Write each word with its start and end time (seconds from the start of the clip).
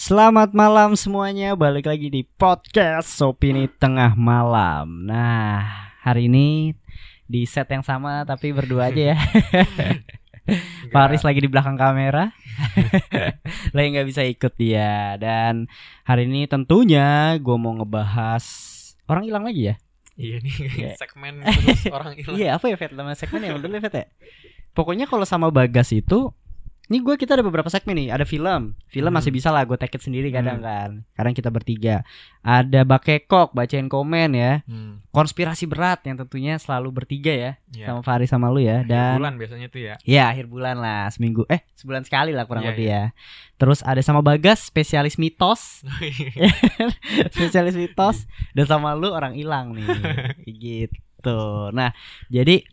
Selamat 0.00 0.56
malam 0.56 0.96
semuanya, 0.96 1.52
balik 1.52 1.84
lagi 1.84 2.08
di 2.08 2.24
podcast 2.24 3.20
Opini 3.20 3.68
Tengah 3.68 4.16
Malam. 4.16 5.04
Nah, 5.04 5.92
hari 6.00 6.24
ini 6.24 6.72
di 7.28 7.44
set 7.44 7.68
yang 7.68 7.84
sama 7.84 8.24
tapi 8.24 8.48
berdua 8.48 8.88
aja 8.88 9.12
ya. 9.12 9.18
Faris 10.96 11.20
lagi 11.20 11.44
di 11.44 11.52
belakang 11.52 11.76
kamera, 11.76 12.32
lagi 13.76 13.86
nggak 13.92 14.08
bisa 14.08 14.24
ikut 14.24 14.56
dia. 14.56 15.20
Dan 15.20 15.68
hari 16.08 16.24
ini 16.24 16.48
tentunya 16.48 17.36
gue 17.36 17.56
mau 17.60 17.76
ngebahas 17.76 18.44
orang 19.04 19.28
hilang 19.28 19.44
lagi 19.44 19.68
ya. 19.68 19.76
Iya 20.16 20.36
nih 20.40 20.54
Iya. 20.80 20.92
segmen 21.04 21.44
terus 21.44 21.92
orang 21.92 22.16
hilang. 22.16 22.40
Iya 22.40 22.48
apa 22.56 22.72
ya 22.72 22.80
Fet 22.80 22.96
nama 22.96 23.12
segmen 23.12 23.44
yang 23.44 23.60
dulu 23.60 23.76
ya 23.76 23.84
Fet 23.84 23.96
ya 24.00 24.06
Pokoknya 24.72 25.04
kalau 25.04 25.28
sama 25.28 25.52
Bagas 25.52 25.92
itu 25.92 26.32
Ini 26.90 26.98
gue 27.00 27.14
kita 27.14 27.38
ada 27.38 27.46
beberapa 27.46 27.70
segmen 27.70 27.94
nih 27.94 28.10
Ada 28.10 28.26
film. 28.26 28.74
Film 28.84 29.06
Hmm. 29.06 29.14
masih 29.14 29.30
bisa 29.30 29.48
lah 29.48 29.62
gue 29.62 29.78
take 29.78 29.94
it 29.94 30.02
sendiri 30.02 30.26
kadang 30.28 30.58
Hmm. 30.58 30.66
kan. 30.66 30.90
Kadang 31.14 31.32
kita 31.32 31.46
bertiga. 31.46 32.02
Ada 32.42 32.82
Bakekok 32.82 33.54
bacain 33.54 33.86
komen 33.86 34.34
ya. 34.34 34.66
Hmm, 34.66 34.98
Konspirasi 35.08 35.64
berat 35.64 36.02
yang 36.02 36.18
tentunya 36.18 36.58
selalu 36.58 36.90
bertiga 36.90 37.30
ya 37.30 37.52
iya. 37.70 37.86
Sama 37.86 38.02
Faris 38.02 38.26
sama 38.26 38.50
lu 38.50 38.58
ya. 38.58 38.82
Akhir 38.82 38.90
Dan 38.90 39.22
bulan 39.22 39.34
biasanya 39.38 39.66
tuh 39.70 39.80
ya. 39.80 39.94
Ya 40.02 40.24
akhir 40.26 40.50
bulan 40.50 40.76
lah 40.76 41.06
Seminggu. 41.08 41.46
Eh 41.46 41.62
sebulan 41.72 42.02
sekali 42.02 42.34
lah 42.34 42.50
kurang 42.50 42.66
Iya, 42.66 42.70
lebih 42.74 42.86
ya. 42.90 43.04
Terus 43.54 43.86
ada 43.86 44.02
sama 44.02 44.18
Bagas 44.18 44.66
spesialis 44.66 45.14
mitos. 45.14 45.86
Spesialis 47.34 47.78
mitos. 47.78 48.26
Dan 48.50 48.66
sama 48.66 48.98
lu 48.98 49.10
orang 49.10 49.38
hilang 49.38 49.78
nih. 49.78 49.86
Gitu. 50.60 51.40
Nah 51.70 51.94
jadi 52.26 52.66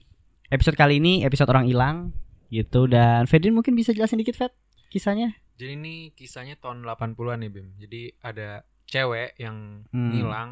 episode 0.50 0.74
kali 0.74 0.98
ini 0.98 1.22
episode 1.22 1.48
orang 1.48 1.68
hilang 1.68 2.16
gitu 2.50 2.86
dan 2.86 3.26
Fedin 3.26 3.52
mungkin 3.52 3.74
bisa 3.74 3.92
jelasin 3.92 4.18
dikit 4.18 4.36
Fed 4.36 4.54
kisahnya 4.88 5.36
Jadi 5.54 5.74
ini 5.74 5.96
kisahnya 6.14 6.54
tahun 6.56 6.86
80-an 6.86 7.40
nih 7.40 7.50
Bim. 7.50 7.68
Jadi 7.76 8.14
ada 8.20 8.62
cewek 8.86 9.34
yang 9.36 9.82
Hmm. 9.90 10.14
ngilang. 10.14 10.50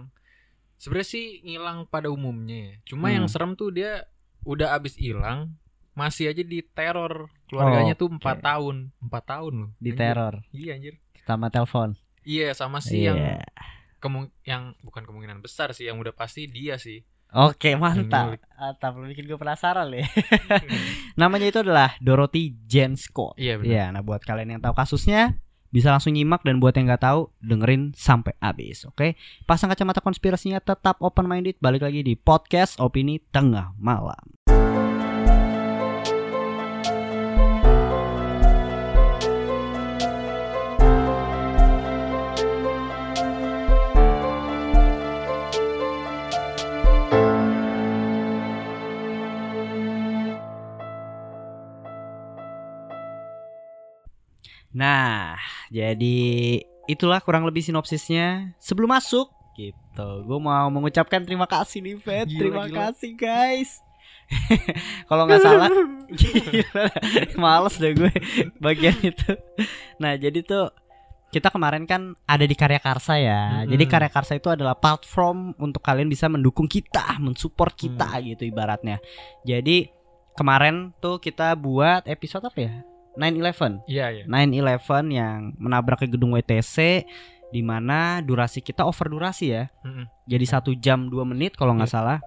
Sebenarnya 0.75 1.07
sih 1.07 1.25
ngilang 1.41 1.85
pada 1.85 2.09
umumnya 2.09 2.57
ya. 2.57 2.73
Cuma 2.85 3.07
Hmm. 3.07 3.15
yang 3.15 3.25
serem 3.27 3.53
tuh 3.53 3.69
dia 3.69 4.09
udah 4.43 4.73
abis 4.73 4.93
hilang 4.95 5.53
masih 5.93 6.27
aja 6.27 6.41
di 6.41 6.59
teror 6.61 7.29
keluarganya 7.45 7.93
tuh 7.93 8.09
Oke. 8.09 8.17
empat 8.17 8.37
tahun 8.41 8.91
empat 8.99 9.23
tahun 9.25 9.53
loh 9.55 9.71
di 9.77 9.89
Anjir. 9.89 10.01
teror 10.03 10.33
iya 10.51 10.71
anjir 10.75 10.95
sama 11.23 11.47
telepon 11.47 11.89
iya 12.21 12.51
sama 12.51 12.77
sih 12.77 13.05
yang 13.05 13.15
Iya. 13.15 13.41
kemung 13.97 14.27
yang 14.43 14.75
bukan 14.81 15.01
kemungkinan 15.01 15.39
besar 15.39 15.71
sih 15.71 15.87
yang 15.87 15.95
udah 15.95 16.11
pasti 16.11 16.45
dia 16.45 16.75
sih 16.75 17.01
oke 17.33 17.69
mantap 17.79 18.37
mantap 18.59 18.91
lu 18.99 19.09
bikin 19.09 19.25
gue 19.25 19.39
penasaran 19.39 19.89
ya 19.89 20.05
namanya 21.21 21.47
itu 21.49 21.59
adalah 21.63 21.95
Dorothy 22.03 22.53
Jane 22.67 22.99
Scott 22.99 23.39
iya 23.39 23.55
benar 23.55 23.71
Iya, 23.71 23.83
nah 23.95 24.01
buat 24.03 24.21
kalian 24.21 24.57
yang 24.57 24.61
tahu 24.61 24.75
kasusnya 24.75 25.39
bisa 25.75 25.91
langsung 25.91 26.15
nyimak 26.15 26.39
dan 26.47 26.63
buat 26.63 26.71
yang 26.71 26.87
nggak 26.87 27.03
tahu 27.03 27.35
dengerin 27.43 27.91
sampai 27.99 28.31
habis, 28.39 28.87
oke? 28.87 29.19
Pasang 29.43 29.67
kacamata 29.67 29.99
konspirasinya 29.99 30.63
tetap 30.63 30.95
open 31.03 31.27
minded. 31.27 31.59
Balik 31.59 31.83
lagi 31.83 31.99
di 31.99 32.15
podcast 32.15 32.79
opini 32.79 33.19
tengah 33.19 33.75
malam. 33.75 34.23
Nah, 54.75 55.39
jadi 55.71 56.59
itulah 56.85 57.23
kurang 57.23 57.47
lebih 57.47 57.63
sinopsisnya. 57.63 58.51
Sebelum 58.59 58.91
masuk, 58.91 59.31
gitu, 59.55 60.09
gue 60.27 60.39
mau 60.43 60.67
mengucapkan 60.67 61.23
terima 61.23 61.47
kasih 61.47 61.79
nih, 61.79 61.95
Fed. 61.95 62.27
Gila, 62.27 62.39
terima 62.43 62.63
gila. 62.67 62.77
kasih, 62.91 63.11
guys. 63.15 63.79
Kalau 65.07 65.23
nggak 65.29 65.39
salah, 65.39 65.71
gila, 66.19 66.85
males 67.39 67.75
deh 67.79 67.93
gue 67.95 68.11
bagian 68.59 68.97
itu. 68.99 69.31
Nah, 69.95 70.19
jadi 70.19 70.43
tuh 70.43 70.73
kita 71.31 71.51
kemarin 71.51 71.83
kan 71.87 72.15
ada 72.27 72.43
di 72.47 72.55
Karya 72.55 72.79
Karsa 72.79 73.15
ya. 73.15 73.63
Mm-mm. 73.63 73.71
Jadi 73.75 73.83
Karya 73.87 74.11
Karsa 74.11 74.33
itu 74.35 74.51
adalah 74.51 74.75
platform 74.75 75.55
untuk 75.61 75.79
kalian 75.83 76.07
bisa 76.11 76.27
mendukung 76.27 76.67
kita, 76.67 77.15
mensupport 77.23 77.71
kita 77.75 78.19
Mm. 78.19 78.23
gitu 78.35 78.43
ibaratnya. 78.49 78.97
Jadi 79.43 79.87
kemarin 80.35 80.91
tuh 80.99 81.19
kita 81.19 81.55
buat 81.55 82.07
episode 82.07 82.43
apa 82.49 82.59
ya? 82.59 82.75
9/11. 83.15 83.83
iya 83.87 84.11
iya 84.11 84.23
9/11 84.27 85.07
yang 85.09 85.55
menabrak 85.55 86.03
ke 86.03 86.07
gedung 86.07 86.31
WTC 86.31 87.03
di 87.49 87.61
mana 87.61 88.19
durasi 88.19 88.59
kita 88.59 88.83
over 88.83 89.07
durasi 89.07 89.45
ya. 89.49 89.71
Mm-mm. 89.81 90.05
Jadi 90.27 90.45
satu 90.45 90.71
jam 90.75 91.07
2 91.07 91.23
menit 91.23 91.55
kalau 91.55 91.71
nggak 91.73 91.87
Iya. 91.87 91.95
salah. 91.95 92.19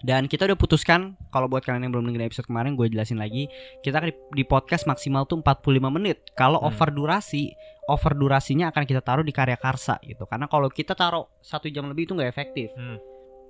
Dan 0.00 0.28
kita 0.28 0.44
udah 0.44 0.56
putuskan 0.56 1.16
kalau 1.28 1.48
buat 1.48 1.64
kalian 1.64 1.84
yang 1.84 1.92
belum 1.92 2.04
dengerin 2.06 2.28
episode 2.28 2.44
kemarin 2.44 2.76
gue 2.76 2.88
jelasin 2.88 3.16
lagi, 3.16 3.48
kita 3.80 4.00
di, 4.00 4.12
di 4.36 4.44
podcast 4.44 4.84
maksimal 4.84 5.24
tuh 5.24 5.40
45 5.40 5.88
menit. 5.88 6.20
Kalau 6.32 6.60
Hmm. 6.60 6.68
over 6.68 6.92
durasi, 6.92 7.56
over 7.88 8.12
durasinya 8.12 8.68
akan 8.68 8.84
kita 8.84 9.00
taruh 9.00 9.24
di 9.24 9.32
karya 9.32 9.56
karsa 9.56 9.96
gitu. 10.00 10.24
Karena 10.24 10.44
kalau 10.44 10.68
kita 10.68 10.92
taruh 10.92 11.24
satu 11.40 11.68
jam 11.68 11.88
lebih 11.88 12.04
itu 12.04 12.12
nggak 12.12 12.28
efektif. 12.28 12.68
Hmm. 12.76 13.00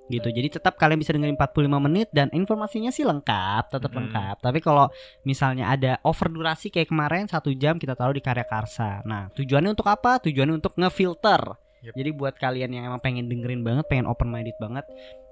Gitu. 0.05 0.29
Jadi 0.29 0.61
tetap 0.61 0.77
kalian 0.77 1.01
bisa 1.01 1.17
dengerin 1.17 1.33
45 1.33 1.81
menit 1.81 2.13
dan 2.13 2.29
informasinya 2.29 2.93
sih 2.93 3.01
lengkap, 3.01 3.73
tetap 3.73 3.89
Hmm. 3.89 4.05
lengkap. 4.05 4.37
Tapi 4.37 4.59
kalau 4.61 4.85
misalnya 5.25 5.73
ada 5.73 5.97
over 6.05 6.29
durasi 6.29 6.69
kayak 6.69 6.93
kemarin 6.93 7.25
satu 7.25 7.49
jam 7.51 7.81
kita 7.81 7.97
taruh 7.97 8.13
di 8.13 8.21
karya 8.21 8.45
karsa. 8.45 9.01
Nah, 9.01 9.33
tujuannya 9.33 9.73
untuk 9.73 9.89
apa? 9.89 10.21
Tujuannya 10.21 10.61
untuk 10.61 10.77
ngefilter. 10.77 11.41
Yep. 11.81 11.93
Jadi 11.97 12.09
buat 12.13 12.35
kalian 12.37 12.69
yang 12.69 12.83
emang 12.85 13.01
pengen 13.01 13.25
dengerin 13.25 13.61
banget, 13.61 13.85
pengen 13.85 14.05
open 14.05 14.29
minded 14.29 14.57
banget, 14.57 14.85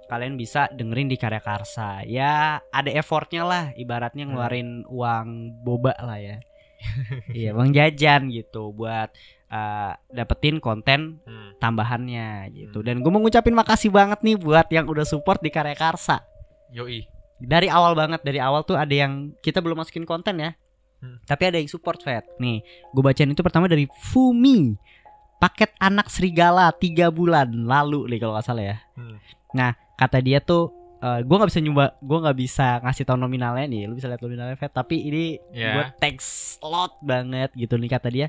kalian 0.05 0.37
bisa 0.37 0.69
dengerin 0.69 1.09
di 1.09 1.17
karya 1.17 1.41
karsa. 1.41 2.01
Ya 2.05 2.61
ada 2.69 2.89
effortnya 2.93 3.45
lah, 3.45 3.63
ibaratnya 3.73 4.25
Hmm. 4.25 4.33
ngeluarin 4.33 4.69
uang 4.89 5.27
boba 5.61 5.93
lah 6.01 6.17
ya. 6.17 6.37
iya, 7.39 7.55
uang 7.55 7.71
jajan 7.71 8.27
gitu 8.29 8.71
buat 8.71 9.09
uh, 9.49 9.91
dapetin 10.09 10.57
konten 10.57 11.19
Hmm. 11.23 11.55
tambahannya 11.57 12.51
gitu. 12.51 12.81
Hmm. 12.81 12.87
Dan 12.87 12.95
gue 12.99 13.11
mau 13.11 13.21
ngucapin 13.21 13.55
makasih 13.55 13.89
banget 13.89 14.19
nih 14.21 14.35
buat 14.35 14.67
yang 14.69 14.85
udah 14.89 15.05
support 15.07 15.39
di 15.39 15.49
karya 15.49 15.73
karsa. 15.73 16.21
Yoi 16.73 17.05
Dari 17.43 17.67
awal 17.67 17.93
banget, 17.93 18.23
dari 18.23 18.39
awal 18.39 18.63
tuh 18.63 18.79
ada 18.79 18.91
yang 18.91 19.35
kita 19.43 19.59
belum 19.59 19.83
masukin 19.83 20.07
konten 20.07 20.39
ya. 20.39 20.51
Hmm. 21.03 21.19
Tapi 21.27 21.43
ada 21.51 21.57
yang 21.59 21.67
support 21.67 21.99
Fed. 21.99 22.23
Nih, 22.39 22.63
gue 22.63 23.03
bacain 23.03 23.27
itu 23.27 23.43
pertama 23.43 23.67
dari 23.67 23.83
Fumi. 24.11 24.79
Paket 25.43 25.75
anak 25.75 26.07
serigala 26.07 26.71
tiga 26.71 27.11
bulan 27.11 27.51
lalu 27.51 28.07
nih 28.07 28.19
kalau 28.23 28.39
nggak 28.39 28.47
salah 28.47 28.63
ya. 28.63 28.77
Hmm. 28.95 29.19
Kata 29.99 30.23
dia 30.23 30.39
tuh 30.39 30.71
eh 31.03 31.19
gue 31.19 31.35
nggak 31.35 31.51
bisa 31.51 31.59
nyoba, 31.59 31.85
gue 31.99 32.17
nggak 32.17 32.37
bisa 32.39 32.67
ngasih 32.79 33.03
tau 33.03 33.19
nominalnya 33.19 33.67
nih. 33.67 33.85
Lu 33.85 33.93
bisa 33.93 34.07
lihat 34.07 34.23
nominalnya 34.23 34.55
Fed. 34.55 34.71
Tapi 34.71 34.95
ini 35.03 35.35
Ya. 35.51 35.75
gue 35.75 35.85
thanks 35.99 36.55
lot 36.61 36.95
banget 37.01 37.51
gitu 37.53 37.75
nih 37.75 37.91
kata 37.91 38.07
dia. 38.07 38.27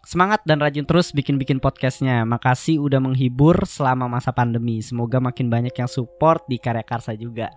Semangat 0.00 0.40
dan 0.46 0.56
rajin 0.56 0.86
terus 0.86 1.10
bikin-bikin 1.10 1.58
podcastnya. 1.58 2.22
Makasih 2.22 2.78
udah 2.78 3.02
menghibur 3.02 3.66
selama 3.66 4.06
masa 4.06 4.30
pandemi. 4.30 4.78
Semoga 4.78 5.18
makin 5.18 5.50
banyak 5.50 5.74
yang 5.74 5.90
support 5.90 6.46
di 6.46 6.56
karya 6.56 6.80
karsa 6.80 7.12
juga. 7.12 7.50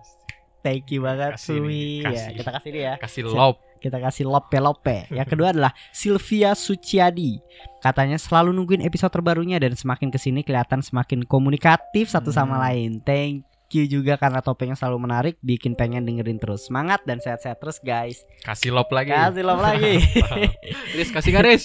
Thank 0.60 0.92
you 0.92 1.00
banget 1.00 1.40
Kasih 1.40 1.56
Sui. 1.56 2.04
Ya, 2.04 2.10
kasih. 2.12 2.32
kita 2.36 2.50
kasih 2.52 2.70
dia 2.70 2.82
ya. 2.84 2.94
kasih 3.00 3.22
love 3.24 3.56
Kita 3.80 3.96
kasih 3.96 4.28
lope-lope. 4.28 5.08
Yang 5.08 5.28
kedua 5.32 5.56
adalah 5.56 5.72
Sylvia 5.88 6.52
Suciadi. 6.52 7.40
Katanya 7.80 8.20
selalu 8.20 8.52
nungguin 8.52 8.84
episode 8.84 9.08
terbarunya 9.08 9.56
dan 9.56 9.72
semakin 9.72 10.12
ke 10.12 10.20
sini 10.20 10.44
kelihatan 10.44 10.84
semakin 10.84 11.24
komunikatif 11.24 12.12
satu 12.12 12.28
sama 12.28 12.60
Hmm. 12.60 12.64
lain. 12.68 12.90
Thank 13.00 13.48
you 13.72 13.84
juga 13.84 14.16
karena 14.16 14.40
topengnya 14.40 14.74
selalu 14.74 14.98
menarik, 15.04 15.34
bikin 15.40 15.74
pengen 15.74 16.02
dengerin 16.02 16.36
terus. 16.36 16.66
Semangat 16.66 17.02
dan 17.04 17.18
sehat-sehat 17.18 17.58
terus 17.58 17.78
guys. 17.78 18.22
kasih 18.40 18.72
love 18.72 18.88
lagi 18.88 19.12
Kasih 19.12 19.44
love 19.44 19.60
lagi. 19.60 20.00
Riz 20.96 21.10
kasih 21.10 21.30
garis 21.30 21.64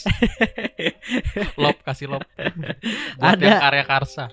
love 1.62 1.80
kasih 1.82 2.12
love 2.12 2.28
buat 3.19 3.40
Ada. 3.40 3.60
karya 3.60 3.84
karsa 3.86 4.25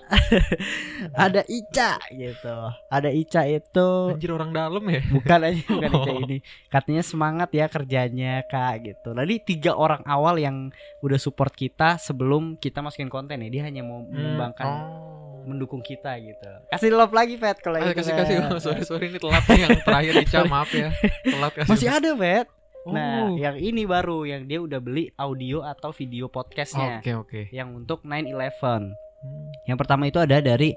Ada 1.15 1.43
Ica 1.47 1.99
gitu. 2.11 2.57
Ada 2.89 3.11
Ica 3.11 3.43
itu 3.47 3.89
anjir 4.13 4.31
orang 4.33 4.51
dalam 4.51 4.83
ya 4.87 5.01
bukan 5.09 5.39
aja 5.43 5.63
bukan 5.67 5.91
Ica 5.91 6.11
Oh. 6.13 6.19
ini. 6.27 6.39
Katanya 6.67 7.03
semangat 7.03 7.55
ya 7.55 7.67
kerjanya 7.67 8.43
Kak 8.45 8.75
gitu. 8.83 9.15
Tadi 9.15 9.35
tiga 9.41 9.73
orang 9.73 10.03
awal 10.03 10.37
yang 10.37 10.75
udah 11.01 11.17
support 11.17 11.55
kita 11.55 11.97
sebelum 11.97 12.59
kita 12.59 12.83
masukin 12.83 13.07
konten 13.07 13.39
ya. 13.39 13.49
Dia 13.49 13.63
hanya 13.65 13.83
mau 13.83 14.03
mengembangkan 14.03 14.67
oh. 14.67 15.02
Mendukung 15.44 15.81
kita 15.81 16.15
gitu. 16.19 16.49
Kasih 16.69 16.91
love 16.91 17.11
lagi 17.11 17.37
Pet 17.37 17.59
kalau 17.59 17.79
Ah, 17.79 17.91
itu. 17.91 17.99
kasih 17.99 18.12
kasih 18.15 18.37
oh, 18.49 18.61
sorry 18.62 18.83
sorry 18.83 19.06
ini 19.11 19.19
telat 19.19 19.44
nih 19.47 19.61
yang 19.65 19.79
terakhir 19.83 20.15
Ica 20.21 20.41
maaf 20.47 20.71
ya 20.71 20.89
telat 21.23 21.53
kasih 21.56 21.71
Masih 21.71 21.89
ada 21.91 22.11
Pet. 22.15 22.47
Oh. 22.83 22.91
Nah, 22.91 23.31
yang 23.39 23.55
ini 23.55 23.87
baru 23.87 24.27
yang 24.27 24.43
dia 24.44 24.59
udah 24.59 24.83
beli 24.83 25.06
audio 25.15 25.62
atau 25.62 25.94
video 25.94 26.27
podcastnya 26.27 26.99
oke 26.99 27.12
oke 27.27 27.41
yang 27.50 27.71
untuk 27.73 28.03
911. 28.03 28.91
Hmm. 29.23 29.47
Yang 29.71 29.79
pertama 29.79 30.11
itu 30.11 30.19
ada 30.19 30.43
dari 30.43 30.75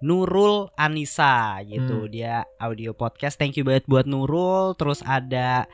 Nurul 0.00 0.68
Anissa 0.74 1.62
gitu. 1.62 2.04
Hmm. 2.04 2.10
Dia 2.10 2.34
audio 2.58 2.90
podcast. 2.92 3.38
Thank 3.38 3.54
you 3.56 3.64
banget 3.64 3.86
buat 3.86 4.04
Nurul. 4.04 4.74
Terus 4.74 5.00
ada 5.00 5.70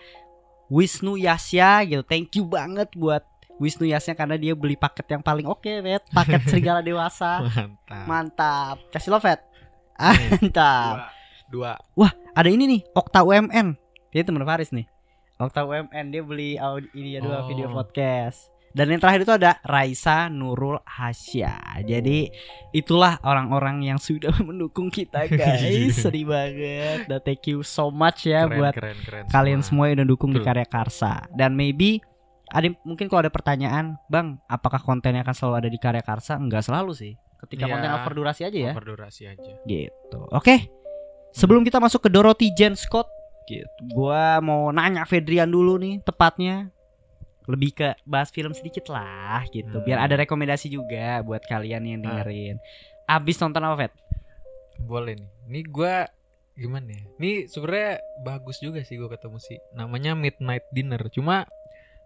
Wisnu 0.69 1.17
Yasya 1.17 1.83
gitu. 1.83 2.05
Thank 2.05 2.37
you 2.37 2.45
banget 2.45 2.93
buat 2.95 3.25
Wisnu 3.61 3.85
Yasnya 3.85 4.17
karena 4.17 4.35
dia 4.35 4.57
beli 4.57 4.75
paket 4.75 5.05
yang 5.07 5.21
paling 5.21 5.45
oke, 5.45 5.69
Vet. 5.85 6.09
Paket 6.09 6.49
serigala 6.49 6.81
dewasa. 6.81 7.45
Mantap. 7.45 8.05
Mantap. 8.09 8.77
Kasih 8.89 9.13
lo, 9.13 9.21
Vet. 9.21 9.45
Mantap. 10.01 11.13
Dua. 11.47 11.77
Ada 12.33 12.49
ini 12.49 12.65
nih, 12.67 12.81
Okta 12.91 13.21
UMN. 13.21 13.77
Dia 14.11 14.23
temen 14.23 14.43
Faris 14.43 14.71
nih. 14.71 14.89
Okta 15.37 15.63
UMN 15.63 16.05
dia 16.09 16.21
beli 16.21 16.57
audio 16.57 16.89
ini 16.93 17.17
ya 17.17 17.21
dua 17.21 17.43
Oh. 17.43 17.49
video 17.49 17.69
podcast. 17.69 18.49
Dan 18.71 18.87
yang 18.87 19.03
terakhir 19.03 19.27
itu 19.27 19.35
ada 19.35 19.59
Raisa 19.61 20.31
Nurul 20.31 20.79
Hasya. 20.87 21.83
Jadi 21.83 22.31
itulah 22.71 23.19
orang-orang 23.21 23.83
yang 23.83 23.99
sudah 23.99 24.31
mendukung 24.47 24.89
kita 24.89 25.27
guys. 25.31 25.99
Sedih 25.99 26.23
banget. 26.25 27.11
Dan 27.11 27.19
thank 27.21 27.51
you 27.51 27.67
so 27.67 27.91
much 27.91 28.25
ya 28.25 28.47
keren, 28.47 28.59
buat 28.63 28.73
keren, 28.73 28.99
keren 29.03 29.25
kalian 29.27 29.61
semua 29.61 29.91
yang 29.91 30.03
udah 30.03 30.09
dukung 30.09 30.31
di 30.31 30.39
karya 30.39 30.63
Karsa. 30.65 31.27
Dan 31.35 31.59
maybe 31.59 31.99
ada 32.51 32.67
mungkin 32.85 33.07
kalau 33.07 33.23
ada 33.25 33.33
pertanyaan, 33.33 33.95
Bang, 34.07 34.39
apakah 34.47 34.79
kontennya 34.79 35.23
akan 35.23 35.35
selalu 35.35 35.55
ada 35.65 35.69
di 35.71 35.79
karya 35.79 36.03
Karsa? 36.03 36.37
Enggak 36.37 36.67
selalu 36.67 36.93
sih. 36.93 37.13
Ketika 37.41 37.65
Iya. 37.65 37.73
konten 37.73 37.91
over 37.91 38.13
durasi 38.13 38.43
aja 38.45 38.59
ya. 38.59 38.73
Over 38.77 38.87
durasi 38.93 39.23
aja. 39.25 39.53
Gitu. 39.65 40.21
Oke. 40.29 40.69
Sebelum 41.33 41.63
kita 41.63 41.79
masuk 41.79 42.05
ke 42.05 42.11
Dorothy 42.11 42.51
Jen 42.53 42.75
Scott, 42.75 43.07
gitu. 43.47 43.71
Gua 43.95 44.39
mau 44.39 44.69
nanya 44.71 45.07
Fedrian 45.07 45.47
dulu 45.47 45.79
nih, 45.79 46.03
tepatnya 46.03 46.69
lebih 47.47 47.71
ke 47.73 47.89
bahas 48.05 48.29
film 48.31 48.53
sedikit 48.53 48.91
lah 48.91 49.43
gitu. 49.49 49.81
Biar 49.83 49.99
Hmm. 49.99 50.07
ada 50.07 50.15
rekomendasi 50.21 50.69
juga 50.69 51.19
buat 51.23 51.43
kalian 51.43 51.83
yang 51.83 52.01
dengerin. 52.03 52.59
Abis 53.07 53.39
nonton 53.39 53.63
apa, 53.63 53.87
Fed? 53.87 53.93
Boleh 54.81 55.19
nih. 55.19 55.31
Ini 55.49 55.61
gua 55.67 56.07
gimana 56.55 56.93
ya? 56.93 57.03
Ini 57.19 57.49
sebenarnya 57.49 57.93
bagus 58.21 58.61
juga 58.61 58.85
sih 58.85 59.01
gua 59.01 59.11
ketemu 59.11 59.39
sih. 59.41 59.59
Namanya 59.73 60.13
Midnight 60.15 60.67
Dinner. 60.71 61.01
Cuma 61.11 61.49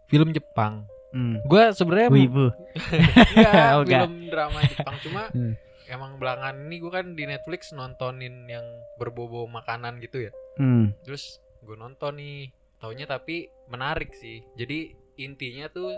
film 0.06 0.30
Jepang. 0.30 0.84
Hmm. 1.10 1.38
Gua 1.44 1.70
sebenarnya 1.70 2.10
Wibu. 2.10 2.46
Iya, 3.38 3.52
Oh, 3.78 3.82
film 3.82 4.26
drama 4.26 4.58
Jepang 4.64 4.96
cuma 5.00 5.22
Hmm. 5.36 5.54
emang 5.86 6.16
belakangan 6.16 6.56
ini 6.58 6.76
gue 6.78 6.88
kan 6.88 7.06
di 7.12 7.24
Netflix 7.24 7.70
nontonin 7.70 8.48
yang 8.48 8.64
berbobo 8.96 9.44
makanan 9.46 10.00
gitu 10.00 10.26
ya. 10.26 10.32
Hmm. 10.56 10.90
Terus 11.04 11.38
gue 11.60 11.76
nonton 11.76 12.16
nih, 12.16 12.48
taunya 12.78 13.04
tapi 13.04 13.46
menarik 13.66 14.10
sih. 14.12 14.42
Jadi 14.54 14.90
intinya 15.16 15.68
tuh 15.68 15.94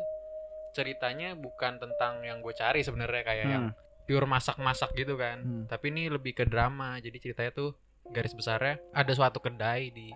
ceritanya 0.72 1.32
bukan 1.32 1.78
tentang 1.78 2.20
yang 2.20 2.42
gue 2.42 2.52
cari 2.52 2.84
sebenarnya 2.84 3.22
kayak 3.24 3.46
yang 3.46 3.64
Hmm. 3.70 4.04
pure 4.04 4.28
masak-masak 4.28 4.92
gitu 4.94 5.16
kan. 5.16 5.40
Hmm. 5.40 5.64
Tapi 5.66 5.88
ini 5.88 6.06
lebih 6.06 6.30
ke 6.32 6.44
drama. 6.44 7.00
Jadi 7.00 7.16
ceritanya 7.18 7.50
tuh 7.50 7.72
garis 8.06 8.34
besarnya 8.34 8.78
ada 8.92 9.10
suatu 9.10 9.40
kedai 9.40 9.90
di 9.90 10.12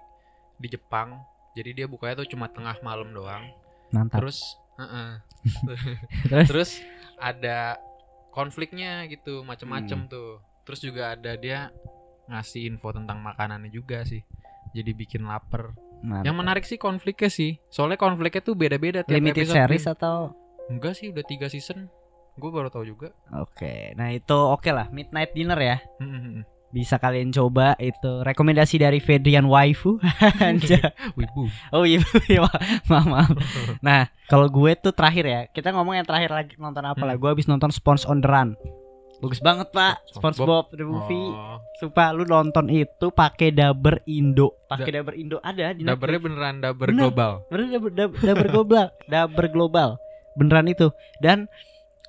di 0.54 0.68
Jepang. 0.68 1.16
Jadi 1.54 1.74
dia 1.74 1.86
bukanya 1.86 2.20
tuh 2.20 2.28
cuma 2.28 2.46
tengah 2.46 2.76
malam 2.80 3.10
doang. 3.10 3.42
Mantap. 3.90 4.18
Terus, 4.20 4.38
heeh. 4.76 5.10
Terus? 6.30 6.46
terus 6.46 6.70
ada 7.16 7.80
konfliknya 8.30 9.04
gitu 9.06 9.40
macem-macem 9.40 10.04
Hmm. 10.04 10.08
tuh 10.08 10.30
terus 10.62 10.80
juga 10.80 11.12
ada 11.12 11.34
dia 11.34 11.72
ngasih 12.26 12.68
info 12.68 12.90
tentang 12.90 13.18
makanannya 13.18 13.68
juga 13.68 14.04
sih 14.04 14.22
jadi 14.70 14.92
bikin 14.92 15.24
lapar 15.24 15.74
Mantap. 16.00 16.24
yang 16.24 16.36
menarik 16.36 16.62
sih 16.62 16.76
konfliknya 16.76 17.26
sih 17.26 17.58
soalnya 17.66 17.96
konfliknya 17.96 18.40
tuh 18.40 18.54
beda-beda 18.54 19.00
tiap 19.00 19.16
limited 19.16 19.44
episode 19.44 19.56
series 19.58 19.82
Vin. 19.82 19.92
atau 19.92 20.16
enggak 20.68 20.92
sih 20.94 21.06
udah 21.08 21.24
tiga 21.24 21.48
season 21.48 21.88
gue 22.32 22.50
baru 22.50 22.68
tahu 22.68 22.84
juga 22.86 23.10
Oke, 23.34 23.92
nah 23.94 24.08
itu 24.08 24.32
oke 24.32 24.68
lah 24.68 24.86
Midnight 24.88 25.34
Dinner 25.34 25.58
ya. 25.58 25.76
Bisa 26.70 27.02
kalian 27.02 27.34
coba 27.34 27.74
itu 27.82 28.22
rekomendasi 28.22 28.78
dari 28.78 29.02
Fedrian 29.02 29.50
Waifu. 29.50 29.98
Wibu 31.18 31.42
oh 31.74 31.82
iya, 31.82 31.98
iya, 32.30 32.46
maaf, 32.86 33.06
maaf. 33.10 33.30
Nah, 33.82 34.06
kalau 34.30 34.46
gue 34.46 34.78
tuh 34.78 34.94
terakhir 34.94 35.24
ya. 35.26 35.40
Kita 35.50 35.74
ngomong 35.74 35.98
yang 35.98 36.06
terakhir 36.06 36.30
lagi 36.30 36.54
nonton 36.62 36.86
apa 36.86 37.02
lah? 37.02 37.18
Hmm. 37.18 37.22
Gue 37.22 37.30
habis 37.34 37.50
nonton 37.50 37.74
Spons 37.74 38.06
on 38.06 38.22
the 38.22 38.30
Run. 38.30 38.54
Bagus 39.20 39.42
banget, 39.44 39.68
Pak. 39.74 40.00
SpongeBob. 40.16 40.72
The 40.72 40.86
movie. 40.86 41.28
oh, 41.36 41.60
Sumpah 41.76 42.16
lu 42.16 42.24
nonton 42.24 42.72
itu 42.72 43.12
pakai 43.12 43.52
dubber 43.52 44.00
Indo. 44.08 44.56
Pakai 44.64 44.96
dubber 44.96 45.18
Indo 45.18 45.36
ada 45.44 45.76
di 45.76 45.84
dabernya 45.84 46.20
beneran 46.22 46.56
daber 46.64 46.88
Bener. 46.88 47.12
global 47.12 47.32
Bener 47.52 47.66
dubber, 47.68 47.90
dubber, 47.92 48.18
dubber 48.22 48.48
global, 48.48 48.86
dubber 49.10 49.46
global. 49.52 49.88
Beneran 50.38 50.72
itu. 50.72 50.88
Dan 51.20 51.50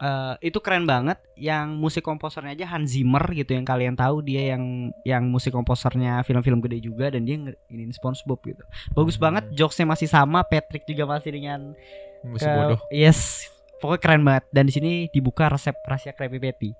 eh, 0.01 0.33
itu 0.41 0.57
keren 0.57 0.83
banget 0.83 1.21
yang 1.35 1.73
musik 1.73 2.01
komposernya 2.01 2.51
aja 2.51 2.65
Hans 2.67 2.91
Zimmer 2.91 3.21
gitu 3.31 3.53
yang 3.53 3.61
kalian 3.61 3.93
tahu 3.93 4.19
dia 4.19 4.51
yang 4.51 4.89
yang 5.01 5.23
musik 5.25 5.51
komposernya 5.51 6.21
film-film 6.21 6.57
gede 6.59 6.81
juga 6.81 7.07
dan 7.07 7.21
dia 7.21 7.37
ini 7.69 7.89
SpongeBob 7.91 8.41
gitu. 8.43 8.63
Bagus 8.91 9.15
Hmm. 9.15 9.23
banget, 9.23 9.43
jokesnya 9.53 9.85
masih 9.85 10.05
sama, 10.05 10.41
Patrick 10.41 10.83
juga 10.83 11.05
masih 11.05 11.31
dengan 11.31 11.77
masih 12.23 12.43
ke- 12.43 12.55
bodoh 12.55 12.79
Yes, 12.89 13.45
pokoknya 13.77 14.01
keren 14.01 14.23
banget. 14.23 14.43
Dan 14.49 14.63
di 14.65 14.73
sini 14.73 14.91
dibuka 15.07 15.47
resep 15.47 15.77
rahasia 15.81 16.11
Krabby 16.11 16.37
Patty. 16.37 16.73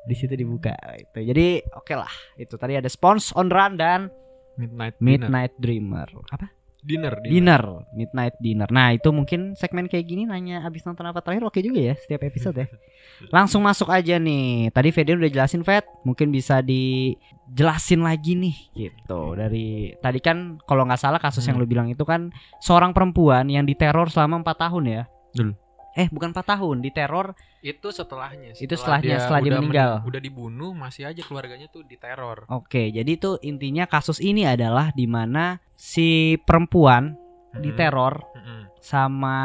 Di 0.00 0.14
situ 0.14 0.32
dibuka 0.32 0.72
itu. 0.94 1.20
Jadi 1.22 1.60
oke 1.70 1.92
lah. 1.92 2.08
Itu 2.34 2.56
tadi 2.56 2.72
ada 2.72 2.88
Spons 2.88 3.32
on 3.32 3.48
Run 3.48 3.76
dan 3.76 4.08
midnight 4.54 4.96
dinner 4.96 5.28
Midnight 5.28 5.52
Dreamer. 5.56 6.08
Apa? 6.30 6.48
Dinner, 6.82 7.14
dinner. 7.20 7.30
Dinner, 7.30 7.62
Midnight 7.92 8.34
Dinner. 8.38 8.68
Nah, 8.68 8.92
itu 8.92 9.08
mungkin 9.10 9.52
segmen 9.54 9.86
kayak 9.86 10.06
gini 10.06 10.24
nanya 10.24 10.64
abis 10.64 10.82
nonton 10.82 11.04
apa 11.04 11.20
terakhir 11.20 11.44
oke 11.46 11.60
juga 11.60 11.80
ya 11.80 11.94
setiap 11.94 12.24
episode 12.24 12.56
ya. 12.56 12.66
Langsung 13.36 13.60
masuk 13.60 13.88
aja 13.88 14.16
nih. 14.16 14.72
Tadi 14.72 14.88
Fedian 14.90 15.20
udah 15.20 15.28
jelasin 15.28 15.60
Fed, 15.60 15.84
mungkin 16.02 16.32
bisa 16.32 16.64
dijelasin 16.64 18.00
lagi 18.00 18.32
nih 18.34 18.56
gitu. 18.72 19.36
Dari 19.36 19.92
tadi 20.00 20.18
kan 20.18 20.56
kalau 20.64 20.88
nggak 20.88 21.00
salah 21.00 21.20
kasus 21.20 21.44
yang 21.44 21.60
Hmm. 21.60 21.64
lu 21.64 21.68
bilang 21.68 21.88
itu 21.90 22.02
kan 22.02 22.32
seorang 22.58 22.96
perempuan 22.96 23.44
yang 23.46 23.68
diteror 23.68 24.08
selama 24.08 24.40
empat 24.40 24.56
tahun 24.64 24.84
ya. 24.88 25.02
Dulu. 25.36 25.52
Eh, 25.92 26.06
bukan 26.06 26.30
4 26.30 26.46
tahun, 26.48 26.76
diteror 26.78 27.34
itu 27.60 27.88
setelahnya 27.88 28.54
Itu 28.54 28.72
setelahnya, 28.72 29.18
setelah 29.18 29.40
dia 29.40 29.50
udah 29.50 29.60
meninggal. 29.60 29.90
mening- 29.96 30.06
udah 30.06 30.20
dibunuh 30.20 30.70
masih 30.72 31.02
aja 31.04 31.20
keluarganya 31.20 31.66
tuh 31.66 31.82
diteror 31.82 32.46
Oke, 32.48 32.88
jadi 32.88 33.10
itu 33.10 33.36
intinya 33.40 33.84
kasus 33.84 34.16
ini 34.18 34.44
adalah 34.44 34.90
di 34.90 35.04
mana 35.04 35.58
si 35.72 36.08
perempuan 36.38 37.18
Mm-mm. 37.50 37.60
diteror 37.60 38.22
Mm-mm. 38.32 38.60
sama 38.78 39.36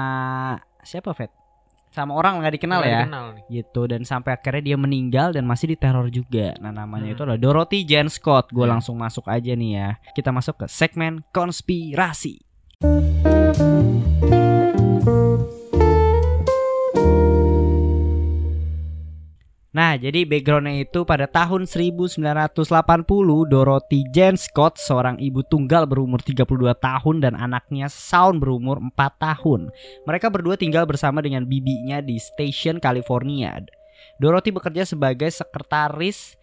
siapa, 0.79 1.11
Fed? 1.11 1.33
Sama 1.89 2.11
orang 2.13 2.37
nggak 2.37 2.53
dikenal 2.53 2.79
Nggak 2.79 2.91
ya. 2.91 3.01
dikenal 3.01 3.25
nih. 3.31 3.43
gitu 3.49 3.81
dan 3.85 4.01
sampai 4.03 4.31
akhirnya 4.33 4.63
dia 4.65 4.77
meninggal 4.77 5.31
dan 5.31 5.43
masih 5.43 5.71
diteror 5.71 6.07
juga. 6.07 6.51
Nah, 6.57 6.69
namanya 6.69 7.09
Hmm. 7.09 7.15
itu 7.15 7.21
adalah 7.23 7.39
Dorothy 7.39 7.83
Jane 7.83 8.07
Scott. 8.07 8.51
Gue 8.51 8.63
Hmm. 8.63 8.77
langsung 8.77 8.95
masuk 8.95 9.25
aja 9.25 9.51
nih 9.51 9.71
ya. 9.73 9.89
Kita 10.11 10.29
masuk 10.29 10.61
ke 10.61 10.67
segmen 10.67 11.23
konspirasi. 11.31 12.43
Nah, 19.75 19.99
jadi 19.99 20.23
backgroundnya 20.23 20.87
itu 20.87 21.03
pada 21.03 21.27
tahun 21.27 21.67
1980 21.67 22.63
Dorothy 23.51 24.07
Jane 24.15 24.39
Scott 24.39 24.79
seorang 24.79 25.19
ibu 25.19 25.43
tunggal 25.43 25.83
berumur 25.83 26.23
32 26.23 26.47
tahun 26.79 27.15
dan 27.19 27.35
anaknya 27.35 27.91
Shaun 27.91 28.39
berumur 28.39 28.79
4 28.79 28.95
tahun. 29.19 29.67
Mereka 30.07 30.31
berdua 30.31 30.55
tinggal 30.55 30.87
bersama 30.87 31.19
dengan 31.19 31.43
bibinya 31.43 31.99
di 31.99 32.15
Station, 32.15 32.79
California. 32.79 33.59
Dorothy 34.23 34.55
bekerja 34.55 34.87
sebagai 34.87 35.27
sekretaris 35.27 36.39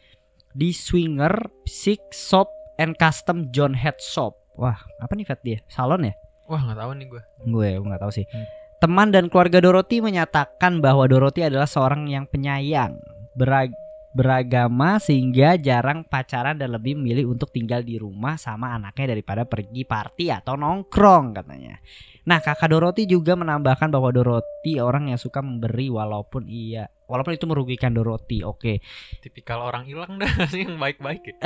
di 0.53 0.77
Swinger 0.77 1.49
Six 1.65 2.12
Shop 2.12 2.53
and 2.77 3.01
Custom 3.01 3.49
John 3.49 3.73
Head 3.73 3.97
Shop. 3.97 4.37
Wah, 4.61 4.77
apa 5.01 5.17
nih 5.17 5.25
Fat 5.25 5.41
dia? 5.41 5.65
Salon 5.73 6.05
ya? 6.05 6.12
wah 6.53 6.61
nggak 6.61 6.79
tahu 6.85 6.93
nih 7.01 7.07
gue 7.09 7.23
Gue 7.49 7.69
nggak 7.81 8.03
tahu 8.03 8.12
sih. 8.12 8.29
Hmm. 8.29 8.45
Teman 8.83 9.09
dan 9.15 9.31
keluarga 9.31 9.62
Dorothy 9.62 10.05
menyatakan 10.05 10.83
bahwa 10.83 11.07
Dorothy 11.07 11.47
adalah 11.47 11.71
seorang 11.71 12.11
yang 12.11 12.27
penyayang, 12.27 12.99
berag- 13.35 13.77
beragama 14.12 15.01
sehingga 15.01 15.57
jarang 15.57 16.05
pacaran 16.05 16.61
dan 16.61 16.69
lebih 16.69 17.01
memilih 17.01 17.33
untuk 17.33 17.49
tinggal 17.49 17.81
di 17.81 17.97
rumah 17.97 18.37
sama 18.37 18.77
anaknya 18.77 19.17
daripada 19.17 19.49
pergi 19.49 19.89
party 19.89 20.29
atau 20.29 20.53
nongkrong 20.53 21.33
katanya. 21.33 21.81
Nah, 22.23 22.39
kakak 22.39 22.71
Dorothy 22.71 23.09
juga 23.09 23.35
menambahkan 23.35 23.89
bahwa 23.91 24.12
Dorothy 24.12 24.79
orang 24.79 25.11
yang 25.11 25.19
suka 25.19 25.41
memberi 25.41 25.89
walaupun 25.89 26.45
iya 26.47 26.87
walaupun 27.09 27.35
itu 27.35 27.49
merugikan 27.49 27.91
Dorothy. 27.93 28.45
Oke. 28.45 28.79
tipikal 29.21 29.65
orang 29.65 29.89
hilang 29.89 30.21
dah 30.21 30.29
sih 30.47 30.62
yang 30.69 30.77
baik-baik 30.77 31.25
ya 31.25 31.37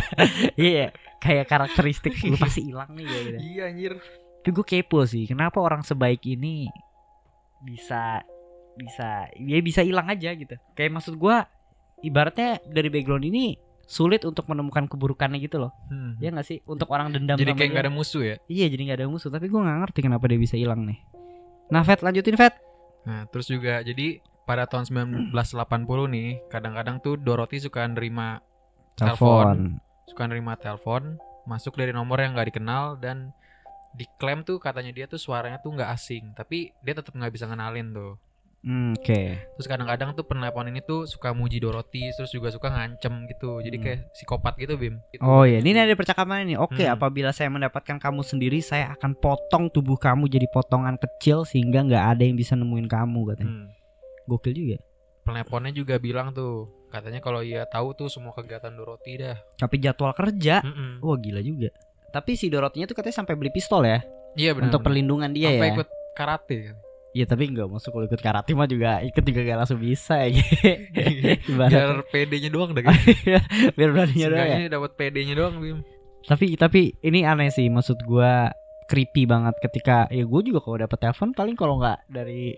Iya, 0.70 0.86
kayak 1.18 1.48
karakteristik 1.48 2.12
lu 2.22 2.36
pasti 2.36 2.68
hilang 2.68 2.92
nih 2.92 3.04
kayak 3.04 3.22
gitu. 3.24 3.38
iya 3.42 3.62
anjir 3.66 3.92
Tapi 4.42 4.50
gue 4.52 4.66
kepo 4.66 5.00
sih, 5.06 5.24
kenapa 5.24 5.58
orang 5.58 5.80
sebaik 5.80 6.22
ini 6.26 6.68
bisa 7.62 8.20
bisa 8.76 9.28
ya 9.36 9.58
bisa 9.60 9.80
hilang 9.84 10.08
aja 10.08 10.32
gitu. 10.32 10.56
Kayak 10.72 11.00
maksud 11.00 11.14
gua 11.16 11.46
ibaratnya 12.00 12.58
dari 12.66 12.88
background 12.88 13.24
ini 13.28 13.56
sulit 13.84 14.24
untuk 14.24 14.48
menemukan 14.48 14.88
keburukannya 14.88 15.38
gitu 15.42 15.60
loh. 15.60 15.72
Hmm. 15.92 16.16
Ya 16.22 16.32
nggak 16.32 16.46
sih? 16.46 16.58
Untuk 16.64 16.88
orang 16.88 17.12
dendam 17.12 17.36
jadi 17.36 17.52
kayak 17.52 17.60
dia. 17.60 17.72
nggak 17.76 17.84
ada 17.86 17.92
musuh 17.92 18.22
ya 18.24 18.36
Iya, 18.48 18.66
jadi 18.72 18.82
nggak 18.88 18.98
ada 19.04 19.08
musuh, 19.10 19.28
tapi 19.28 19.46
gua 19.52 19.68
nggak 19.68 19.78
ngerti 19.84 20.00
kenapa 20.06 20.24
dia 20.30 20.38
bisa 20.40 20.56
hilang 20.56 20.86
nih. 20.88 20.98
Nah, 21.72 21.82
Fat 21.84 22.00
lanjutin 22.04 22.36
Fat. 22.36 22.56
nah 23.02 23.26
terus 23.26 23.50
juga 23.50 23.82
jadi 23.82 24.22
pada 24.46 24.62
tahun 24.70 24.86
1980 24.86 25.34
nih 26.14 26.28
kadang-kadang 26.46 27.02
tuh 27.02 27.18
Dorothy 27.18 27.58
suka 27.58 27.82
nerima 27.82 28.38
Telepon. 28.94 29.82
suka 30.06 30.22
nerima 30.30 30.54
telepon 30.54 31.18
masuk 31.42 31.74
dari 31.74 31.90
nomor 31.90 32.22
yang 32.22 32.38
nggak 32.38 32.54
dikenal 32.54 32.94
dan 33.02 33.34
diklaim 33.92 34.46
tuh 34.46 34.56
katanya 34.62 34.92
dia 34.94 35.06
tuh 35.10 35.20
suaranya 35.20 35.60
tuh 35.60 35.74
nggak 35.74 35.90
asing, 35.92 36.32
tapi 36.32 36.72
dia 36.80 36.94
tetap 36.96 37.12
nggak 37.12 37.32
bisa 37.32 37.44
ngenalin 37.44 37.92
tuh. 37.92 38.12
Hmm, 38.62 38.94
Oke. 38.94 39.42
Terus 39.58 39.66
kadang-kadang 39.66 40.14
tuh 40.14 40.22
penelpon 40.22 40.70
ini 40.70 40.78
tuh 40.80 41.02
suka 41.04 41.34
muji 41.34 41.58
Dorothy, 41.58 42.14
terus 42.14 42.30
juga 42.30 42.46
suka 42.46 42.70
ngancem 42.70 43.26
gitu. 43.26 43.58
Jadi 43.58 43.76
Hmm. 43.76 43.84
kayak 43.84 43.98
psikopat 44.12 44.54
gitu, 44.54 44.78
Bim. 44.78 45.02
Gitu. 45.10 45.18
Oh 45.18 45.42
iya, 45.42 45.58
ini 45.58 45.74
ada 45.74 45.90
percakapan 45.92 46.46
ini. 46.46 46.54
Oke, 46.54 46.80
Hmm. 46.80 46.94
apabila 46.94 47.30
saya 47.30 47.50
mendapatkan 47.50 47.98
kamu 47.98 48.22
sendiri, 48.22 48.62
saya 48.62 48.94
akan 48.94 49.14
potong 49.14 49.66
tubuh 49.66 49.98
kamu 49.98 50.30
jadi 50.30 50.46
potongan 50.46 50.94
kecil 50.94 51.42
sehingga 51.42 51.82
nggak 51.82 52.04
ada 52.08 52.22
yang 52.22 52.34
bisa 52.34 52.54
nemuin 52.54 52.86
kamu 52.86 53.20
katanya. 53.28 53.50
Hmm. 53.50 53.66
Gokil 54.24 54.54
juga. 54.54 54.78
Penelponnya 55.22 55.70
juga 55.72 55.98
bilang 55.98 56.30
tuh, 56.30 56.66
katanya 56.88 57.18
kalau 57.18 57.42
ia 57.42 57.62
tahu 57.64 57.94
tuh 57.96 58.06
semua 58.06 58.30
kegiatan 58.30 58.70
Dorothy 58.70 59.18
dah. 59.18 59.38
Tapi 59.54 59.78
jadwal 59.78 60.10
kerja, 60.12 60.62
Mm-mm. 60.62 60.98
wah 60.98 61.14
gila 61.16 61.38
juga. 61.40 61.70
Tapi 62.10 62.34
si 62.34 62.46
Dorothy-nya 62.46 62.84
tuh 62.84 62.94
katanya 62.94 63.16
sampai 63.18 63.34
beli 63.34 63.48
pistol 63.48 63.82
ya 63.82 64.02
Iya 64.34 64.52
benar. 64.52 64.68
untuk 64.68 64.82
perlindungan 64.82 65.30
dia 65.30 65.48
Sampai 65.48 65.66
ya. 65.66 65.74
ikut 65.74 65.88
karate. 66.12 66.58
Iya 67.12 67.28
tapi 67.28 67.52
nggak 67.52 67.68
masuk 67.68 67.92
kalau 67.92 68.08
ikut 68.08 68.20
karate 68.24 68.56
mah 68.56 68.64
juga 68.64 69.04
ikut 69.04 69.20
juga 69.20 69.40
gak 69.44 69.58
langsung 69.60 69.80
bisa 69.80 70.16
ya. 70.24 70.40
Biar 71.68 72.08
PD-nya 72.08 72.48
doang 72.48 72.72
dah. 72.72 72.80
biar 73.76 73.90
beraninya 73.92 74.28
doang 74.32 74.48
ya. 74.48 74.58
Dapat 74.72 74.90
PD-nya 74.96 75.34
doang, 75.36 75.60
Bim. 75.60 75.78
Tapi 76.24 76.56
tapi 76.56 76.96
ini 77.04 77.28
aneh 77.28 77.52
sih 77.52 77.68
maksud 77.68 78.00
gua 78.08 78.48
creepy 78.92 79.24
banget 79.24 79.56
ketika 79.62 80.04
ya 80.12 80.20
gue 80.28 80.40
juga 80.44 80.60
kalau 80.60 80.84
dapet 80.84 80.98
telepon 81.00 81.32
paling 81.32 81.56
kalau 81.56 81.80
nggak 81.80 82.04
dari 82.12 82.52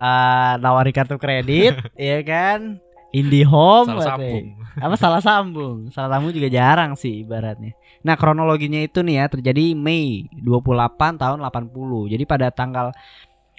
eh 0.00 0.52
nawari 0.62 0.94
kartu 0.94 1.18
kredit 1.18 1.74
ya 1.98 2.22
kan 2.22 2.78
IndiHome 3.10 3.98
Salah 3.98 4.14
sambung. 4.14 4.46
apa 4.78 4.94
salah 4.94 5.18
sambung 5.18 5.76
salah 5.90 6.10
sambung 6.14 6.30
juga 6.30 6.46
jarang 6.46 6.94
sih 6.94 7.26
ibaratnya 7.26 7.74
nah 8.06 8.14
kronologinya 8.14 8.78
itu 8.78 9.02
nih 9.02 9.20
ya 9.20 9.24
terjadi 9.26 9.74
Mei 9.74 10.30
28 10.38 11.18
tahun 11.18 11.38
80 11.42 12.14
jadi 12.14 12.24
pada 12.24 12.48
tanggal 12.54 12.94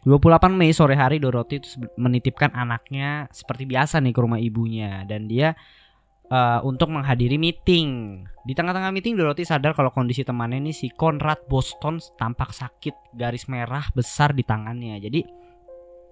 28 0.02 0.50
Mei 0.58 0.74
sore 0.74 0.98
hari 0.98 1.22
Dorothy 1.22 1.62
itu 1.62 1.78
menitipkan 1.94 2.50
anaknya 2.58 3.30
seperti 3.30 3.70
biasa 3.70 4.02
nih 4.02 4.14
ke 4.14 4.20
rumah 4.22 4.42
ibunya 4.42 5.06
dan 5.06 5.30
dia 5.30 5.54
eh, 6.26 6.60
untuk 6.66 6.90
menghadiri 6.90 7.38
meeting. 7.38 8.22
Di 8.42 8.58
tengah-tengah 8.58 8.90
meeting 8.90 9.14
Dorothy 9.14 9.46
sadar 9.46 9.78
kalau 9.78 9.94
kondisi 9.94 10.26
temannya 10.26 10.58
ini 10.58 10.74
si 10.74 10.90
Conrad 10.90 11.46
Boston 11.46 12.02
tampak 12.18 12.50
sakit, 12.50 13.14
garis 13.14 13.46
merah 13.46 13.86
besar 13.94 14.34
di 14.34 14.42
tangannya. 14.42 14.98
Jadi 14.98 15.22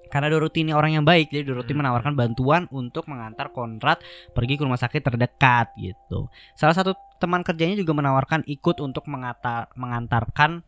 karena 0.10 0.30
Dorothy 0.30 0.66
ini 0.66 0.74
orang 0.74 0.98
yang 0.98 1.06
baik, 1.06 1.30
jadi 1.30 1.46
Dorothy 1.46 1.78
Hmm. 1.78 1.86
menawarkan 1.86 2.14
bantuan 2.18 2.66
untuk 2.74 3.06
mengantar 3.06 3.54
Conrad 3.54 4.02
pergi 4.34 4.58
ke 4.58 4.66
rumah 4.66 4.82
sakit 4.82 5.06
terdekat 5.06 5.78
gitu. 5.78 6.30
Salah 6.58 6.74
satu 6.74 6.98
teman 7.22 7.46
kerjanya 7.46 7.78
juga 7.78 7.94
menawarkan 7.94 8.46
ikut 8.50 8.82
untuk 8.82 9.06
mengantar 9.06 9.70
mengantarkan 9.78 10.66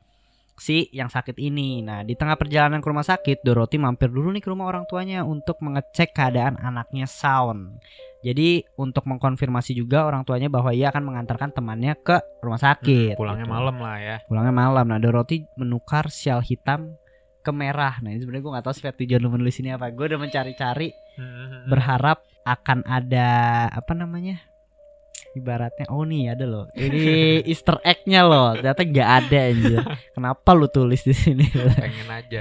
si 0.55 0.89
yang 0.91 1.07
sakit 1.07 1.35
ini. 1.35 1.81
Nah, 1.81 2.01
di 2.01 2.13
tengah 2.13 2.35
perjalanan 2.35 2.79
ke 2.79 2.87
rumah 2.87 3.03
sakit, 3.03 3.41
Dorothy 3.41 3.77
mampir 3.77 4.07
dulu 4.07 4.29
nih 4.29 4.39
ke 4.39 4.49
rumah 4.49 4.67
orang 4.67 4.85
tuanya 4.85 5.23
untuk 5.23 5.59
mengecek 5.59 6.11
keadaan 6.11 6.57
anaknya 6.57 7.05
Sound. 7.05 7.79
Jadi 8.21 8.61
untuk 8.77 9.09
mengkonfirmasi 9.09 9.73
juga 9.73 10.05
orang 10.05 10.21
tuanya 10.21 10.45
bahwa 10.45 10.69
ia 10.69 10.93
akan 10.93 11.01
mengantarkan 11.01 11.49
temannya 11.51 11.97
ke 11.97 12.21
rumah 12.39 12.61
sakit. 12.61 13.15
Hmm, 13.15 13.19
Pulangnya 13.19 13.47
gitu. 13.49 13.55
malam 13.57 13.75
lah 13.81 13.97
ya. 13.97 14.15
Pulangnya 14.29 14.53
malam. 14.53 14.85
Nah, 14.85 14.99
Dorothy 15.01 15.41
menukar 15.57 16.13
sial 16.13 16.45
hitam 16.45 16.93
ke 17.41 17.49
merah. 17.49 17.97
Nah, 18.05 18.13
ini 18.13 18.21
sebenarnya 18.21 18.43
gue 18.45 18.53
nggak 18.53 18.65
tahu 18.69 18.73
sih 18.77 18.85
tujuan 18.85 19.17
lu 19.17 19.33
menulis 19.33 19.57
ini 19.57 19.73
apa. 19.73 19.89
Gue 19.89 20.05
udah 20.05 20.19
mencari-cari 20.21 20.93
Hmm. 21.11 21.67
berharap 21.67 22.23
akan 22.47 22.87
ada 22.87 23.29
apa 23.67 23.91
namanya 23.91 24.39
ibaratnya 25.33 25.87
oh 25.89 26.03
nih 26.03 26.33
ada 26.33 26.45
loh. 26.45 26.65
Ini 26.73 27.41
Easter 27.45 27.79
egg-nya 27.81 28.21
loh. 28.23 28.55
Ternyata 28.55 28.81
nggak 28.83 29.09
ada 29.09 29.39
anjir. 29.47 29.79
Kenapa 30.15 30.49
lu 30.51 30.67
tulis 30.67 31.01
di 31.01 31.15
sini? 31.15 31.45
Pengen 31.51 32.09
aja. 32.09 32.39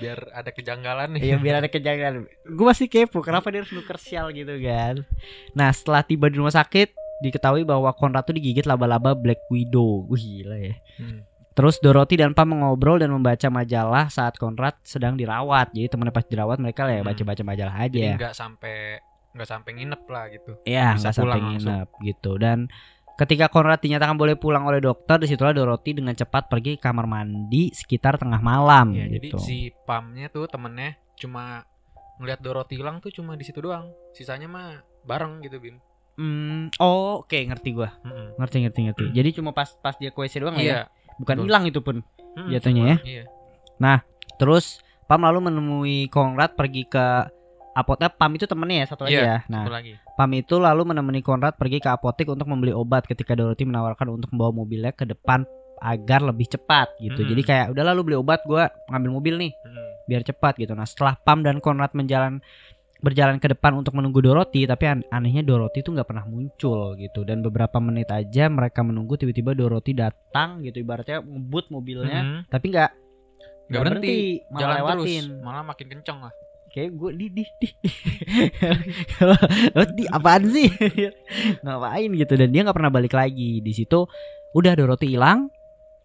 Biar 0.00 0.18
ada 0.32 0.50
kejanggalan 0.50 1.18
nih. 1.18 1.20
Iya 1.32 1.36
biar 1.36 1.60
ada 1.60 1.68
kejanggalan. 1.68 2.24
Gue 2.48 2.66
masih 2.66 2.88
kepo 2.88 3.20
Kenapa 3.20 3.52
dia 3.52 3.60
harus 3.60 3.72
nuker 3.72 3.98
sial 4.00 4.32
gitu 4.32 4.56
kan? 4.60 5.04
Nah 5.52 5.68
setelah 5.70 6.00
tiba 6.02 6.28
di 6.28 6.38
rumah 6.38 6.52
sakit 6.52 6.94
Diketahui 7.18 7.66
bahwa 7.66 7.90
Conrad 7.98 8.30
tuh 8.30 8.38
digigit 8.38 8.62
laba-laba 8.62 9.10
Black 9.18 9.50
Widow. 9.50 10.06
Wih 10.06 10.22
gila 10.22 10.54
ya. 10.54 10.74
Hmm. 11.02 11.26
Terus 11.50 11.82
Dorothy 11.82 12.14
dan 12.14 12.38
Pam 12.38 12.54
mengobrol 12.54 13.02
dan 13.02 13.10
membaca 13.10 13.50
majalah 13.50 14.06
saat 14.06 14.38
Conrad 14.38 14.78
sedang 14.86 15.18
dirawat. 15.18 15.74
Jadi 15.74 15.90
temennya 15.90 16.14
pas 16.14 16.22
dirawat 16.22 16.62
mereka 16.62 16.86
lah 16.86 16.94
ya 16.94 17.02
Hmm. 17.02 17.10
baca-baca 17.10 17.42
majalah 17.42 17.74
jadi 17.82 18.14
aja. 18.14 18.18
nggak 18.22 18.34
sampai 18.38 19.02
nggak 19.30 19.44
sampai 19.46 19.70
nginep 19.72 20.02
lah 20.04 20.24
gitu 20.28 20.52
Iya 20.62 20.94
nggak 20.94 21.12
sampai 21.12 21.36
langsung. 21.36 21.68
nginep 21.68 21.88
gitu. 22.02 22.30
Dan 22.36 22.58
ketika 23.14 23.46
Conrad 23.46 23.78
dinyatakan 23.78 24.14
boleh 24.14 24.34
pulang 24.34 24.62
oleh 24.62 24.78
dokter, 24.78 25.16
di 25.16 25.26
situlah 25.26 25.50
Dorothy 25.50 25.92
dengan 25.92 26.12
cepat 26.12 26.46
pergi 26.46 26.74
ke 26.74 26.82
kamar 26.82 27.04
mandi 27.04 27.70
sekitar 27.70 28.16
tengah 28.16 28.38
malam. 28.38 28.92
ya 28.92 29.04
jadi 29.06 29.28
gitu. 29.28 29.38
si 29.38 29.56
Pamnya 29.82 30.28
tuh 30.28 30.46
temennya 30.46 30.96
cuma 31.14 31.66
ngelihat 32.16 32.38
Dorothy 32.38 32.76
hilang 32.76 32.98
tuh 32.98 33.10
cuma 33.10 33.34
di 33.34 33.42
situ 33.42 33.58
doang 33.58 33.86
sisanya 34.10 34.46
mah 34.46 34.68
bareng 35.02 35.38
gitu 35.40 35.58
bim 35.58 35.78
Hmm, 36.14 36.66
oh 36.76 37.22
oke 37.22 37.38
ngerti 37.38 37.70
gua. 37.72 37.94
Mm-mm. 38.02 38.34
Ngerti 38.34 38.56
ngerti 38.60 38.80
ngerti. 38.82 39.04
Jadi 39.12 39.28
cuma 39.32 39.50
pas 39.52 39.70
pas 39.72 39.94
dia 39.94 40.10
ke 40.10 40.18
WC 40.18 40.42
doang 40.42 40.56
ya. 40.56 40.58
iya 40.58 40.80
Bukan 41.14 41.34
betul. 41.36 41.46
hilang 41.46 41.64
itu 41.64 41.78
pun. 41.78 42.02
Mm, 42.34 42.50
jatuhnya 42.50 42.82
cuma- 42.82 42.90
ya. 42.90 42.96
iya 43.78 43.94
Terus 44.34 44.82
Pam 45.06 45.22
lalu 45.22 45.40
menemui 45.40 45.98
Conrad 46.08 46.52
pergi 46.52 46.84
ke 46.84 47.06
apotek. 47.78 48.10
Pam 48.14 48.30
itu 48.32 48.44
temennya 48.44 48.82
ya 48.82 48.86
satu 48.86 49.06
lagi 49.06 49.14
Iya, 49.14 49.22
ya. 49.22 49.38
Nah, 49.46 49.62
satu 49.62 49.72
lagi 49.72 49.92
Pam 50.12 50.30
itu 50.32 50.54
lalu 50.56 50.82
menemani 50.84 51.20
Conrad 51.20 51.54
pergi 51.54 51.78
ke 51.78 51.88
apotek 51.88 52.26
untuk 52.26 52.44
membeli 52.44 52.72
obat 52.72 53.04
ketika 53.04 53.32
Dorothy 53.32 53.62
menawarkan 53.62 54.10
untuk 54.10 54.34
membawa 54.34 54.50
mobilnya 54.52 54.90
ke 54.90 55.04
depan 55.04 55.46
agar 55.78 56.20
lebih 56.20 56.48
cepat 56.48 56.90
gitu. 56.98 57.22
Mm-mm. 57.22 57.30
Jadi 57.30 57.42
kayak 57.44 57.66
udah 57.70 57.84
lalu 57.86 58.00
beli 58.04 58.16
obat 58.18 58.42
gua 58.42 58.66
ngambil 58.88 59.10
mobil 59.12 59.34
nih 59.38 59.52
Mm. 59.54 59.90
biar 60.04 60.22
cepat 60.22 60.58
gitu. 60.58 60.74
Nah, 60.74 60.82
setelah 60.82 61.14
Pam 61.16 61.40
dan 61.40 61.58
Conrad 61.58 61.94
menjalan 61.94 62.42
berjalan 62.98 63.38
ke 63.38 63.46
depan 63.48 63.78
untuk 63.78 63.94
menunggu 63.94 64.18
Dorothy, 64.18 64.66
tapi 64.66 64.90
an- 64.90 65.06
anehnya 65.08 65.46
Dorothy 65.46 65.80
itu 65.80 65.94
nggak 65.94 66.02
pernah 66.04 66.26
muncul 66.26 66.98
gitu. 66.98 67.22
Dan 67.22 67.46
beberapa 67.46 67.78
menit 67.78 68.10
aja 68.10 68.50
mereka 68.50 68.82
menunggu 68.82 69.14
tiba-tiba 69.14 69.54
Dorothy 69.54 69.94
datang 69.94 70.66
gitu 70.66 70.82
ibaratnya 70.82 71.22
ngebut 71.22 71.70
mobilnya, 71.70 72.20
Mm. 72.20 72.40
tapi 72.50 72.66
nggak 72.68 72.90
nggak 73.68 73.80
berhenti 73.84 74.42
malah 74.48 74.58
jalan 74.58 74.74
lewatin. 74.74 74.98
terus 75.28 75.44
malah 75.44 75.62
makin 75.62 75.86
kenceng 75.86 76.18
lah 76.18 76.32
Kayak 76.78 76.90
gue 76.94 77.10
di 77.12 77.26
di 77.32 77.44
di. 77.56 77.68
Lo 79.74 79.82
di 79.98 80.04
apaan 80.06 80.46
sih? 80.46 80.70
Ngapain 81.64 82.10
gitu 82.14 82.34
dan 82.34 82.48
dia 82.48 82.62
nggak 82.62 82.76
pernah 82.76 82.92
balik 82.92 83.12
lagi. 83.12 83.58
Di 83.58 83.72
situ 83.72 84.06
udah 84.50 84.72
Dorothy 84.72 85.10
hilang 85.10 85.50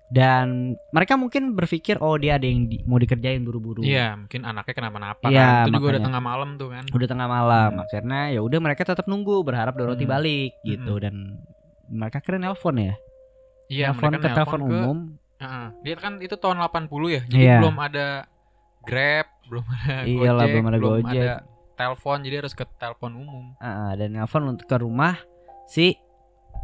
dan 0.09 0.73
mereka 0.89 1.13
mungkin 1.13 1.53
berpikir 1.53 1.97
oh 1.97 2.13
dia 2.15 2.35
ada 2.35 2.43
yang 2.43 2.65
di- 2.65 2.81
mau 2.83 2.97
dikerjain 2.97 3.41
buru-buru. 3.41 3.81
iya 3.81 4.13
mungkin 4.13 4.43
anaknya 4.43 4.73
kenapa-napa 4.75 5.25
Iya, 5.25 5.41
kan 5.41 5.53
itu 5.63 5.69
juga 5.73 5.87
udah 5.89 6.03
tengah 6.03 6.21
malam 6.21 6.49
tuh 6.53 6.69
kan 6.69 6.83
Udah 6.87 7.07
tengah 7.07 7.25
malam 7.27 7.71
akhirnya 7.79 8.21
ya 8.29 8.39
udah 8.39 8.59
mereka 8.59 8.81
tetap 8.83 9.05
nunggu 9.05 9.41
berharap 9.41 9.73
Dorothy 9.73 10.03
Hmm. 10.03 10.13
balik 10.13 10.51
gitu 10.61 10.91
Hmm. 10.91 11.01
dan 11.01 11.15
mereka 11.87 12.17
kira 12.19 12.37
nelpon 12.37 12.75
ya. 12.77 12.93
iya 13.67 13.89
nelpon 13.89 14.13
ke 14.15 14.27
telepon 14.27 14.61
umum. 14.63 14.97
Heeh. 15.35 15.67
dia 15.81 15.95
kan 15.95 16.13
itu 16.19 16.35
tahun 16.35 16.57
80 16.61 16.87
ya 17.09 17.21
jadi 17.25 17.43
Iya. 17.43 17.57
belum 17.59 17.77
ada 17.77 18.07
Grab 18.81 19.22
belum 19.53 19.65
ada 19.69 20.01
Iyalah, 20.03 20.43
Gojek 20.43 20.53
belum 20.55 20.65
ada 20.65 20.79
Gojek. 20.79 21.21
ada 21.21 21.33
telepon 21.73 22.17
jadi 22.19 22.35
harus 22.37 22.53
ke 22.53 22.65
telepon 22.75 23.11
umum 23.15 23.45
Ah, 23.57 23.93
dan 23.93 24.09
nelpon 24.11 24.43
untuk 24.47 24.65
ke 24.65 24.75
rumah 24.75 25.15
si 25.65 25.93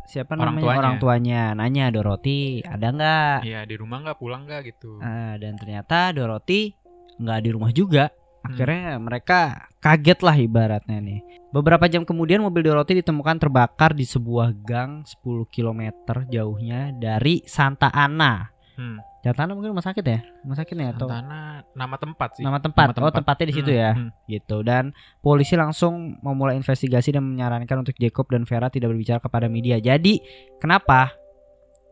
siapa 0.06 0.34
Orang 0.34 0.58
namanya 0.58 0.66
tuanya. 0.66 0.80
orang 0.80 0.96
tuanya 0.98 1.42
nanya 1.54 1.86
Dorothy 1.90 2.62
ada 2.62 2.88
nggak 2.90 3.38
Iya 3.44 3.62
di 3.64 3.76
rumah 3.76 4.02
nggak 4.02 4.18
pulang 4.18 4.44
nggak 4.44 4.62
gitu 4.68 4.98
Ah, 5.00 5.38
dan 5.38 5.54
ternyata 5.54 6.10
Dorothy 6.12 6.74
nggak 7.16 7.40
di 7.40 7.50
rumah 7.52 7.70
juga. 7.70 8.10
Hmm. 8.10 8.48
Akhirnya 8.48 8.96
mereka 8.96 9.40
kaget 9.78 10.20
lah 10.22 10.32
ibaratnya 10.34 10.98
nih. 10.98 11.20
Beberapa 11.50 11.86
jam 11.86 12.02
kemudian 12.02 12.40
mobil 12.40 12.64
Dorothy 12.64 12.96
ditemukan 12.98 13.36
terbakar 13.38 13.92
di 13.92 14.02
sebuah 14.02 14.56
gang 14.58 15.04
10 15.04 15.20
km 15.46 15.92
jauhnya 16.26 16.96
dari 16.96 17.44
Santa 17.44 17.92
Ana. 17.92 18.48
Hmm. 18.80 18.98
Santa 19.20 19.44
Ana 19.44 19.52
mungkin 19.52 19.76
rumah 19.76 19.84
sakit 19.84 20.00
ya? 20.02 20.24
Rumah 20.42 20.56
sakitnya 20.56 20.96
atau 20.96 21.06
Santana 21.06 21.40
nama 21.76 21.96
tempat 21.96 22.30
sih 22.34 22.42
nama 22.42 22.58
tempat. 22.58 22.86
Nama 22.88 22.96
Oh, 22.96 23.12
tempat. 23.12 23.16
tempatnya 23.20 23.46
di 23.46 23.56
situ 23.56 23.68
Hmm, 23.68 23.78
ya. 23.78 23.92
hmm. 23.94 24.10
Gitu. 24.26 24.58
Dan 24.64 24.84
polisi 25.20 25.54
langsung 25.54 25.94
memulai 26.20 26.56
investigasi 26.56 27.12
dan 27.12 27.28
menyarankan 27.28 27.84
untuk 27.84 27.94
Jacob 27.94 28.26
dan 28.26 28.48
Vera 28.48 28.72
tidak 28.72 28.88
berbicara 28.90 29.20
kepada 29.20 29.46
media. 29.46 29.76
Jadi, 29.78 30.24
kenapa 30.58 31.12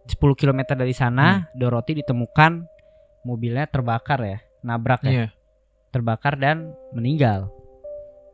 10 0.08 0.16
km 0.34 0.64
dari 0.72 0.96
Hmm. 0.96 1.02
sana 1.04 1.28
Dorothy 1.52 2.00
ditemukan 2.00 2.64
mobilnya 3.22 3.68
terbakar 3.68 4.24
ya, 4.24 4.40
nabrak 4.62 5.04
ya, 5.04 5.12
iya 5.12 5.28
terbakar 5.88 6.36
dan 6.36 6.72
meninggal. 6.92 7.52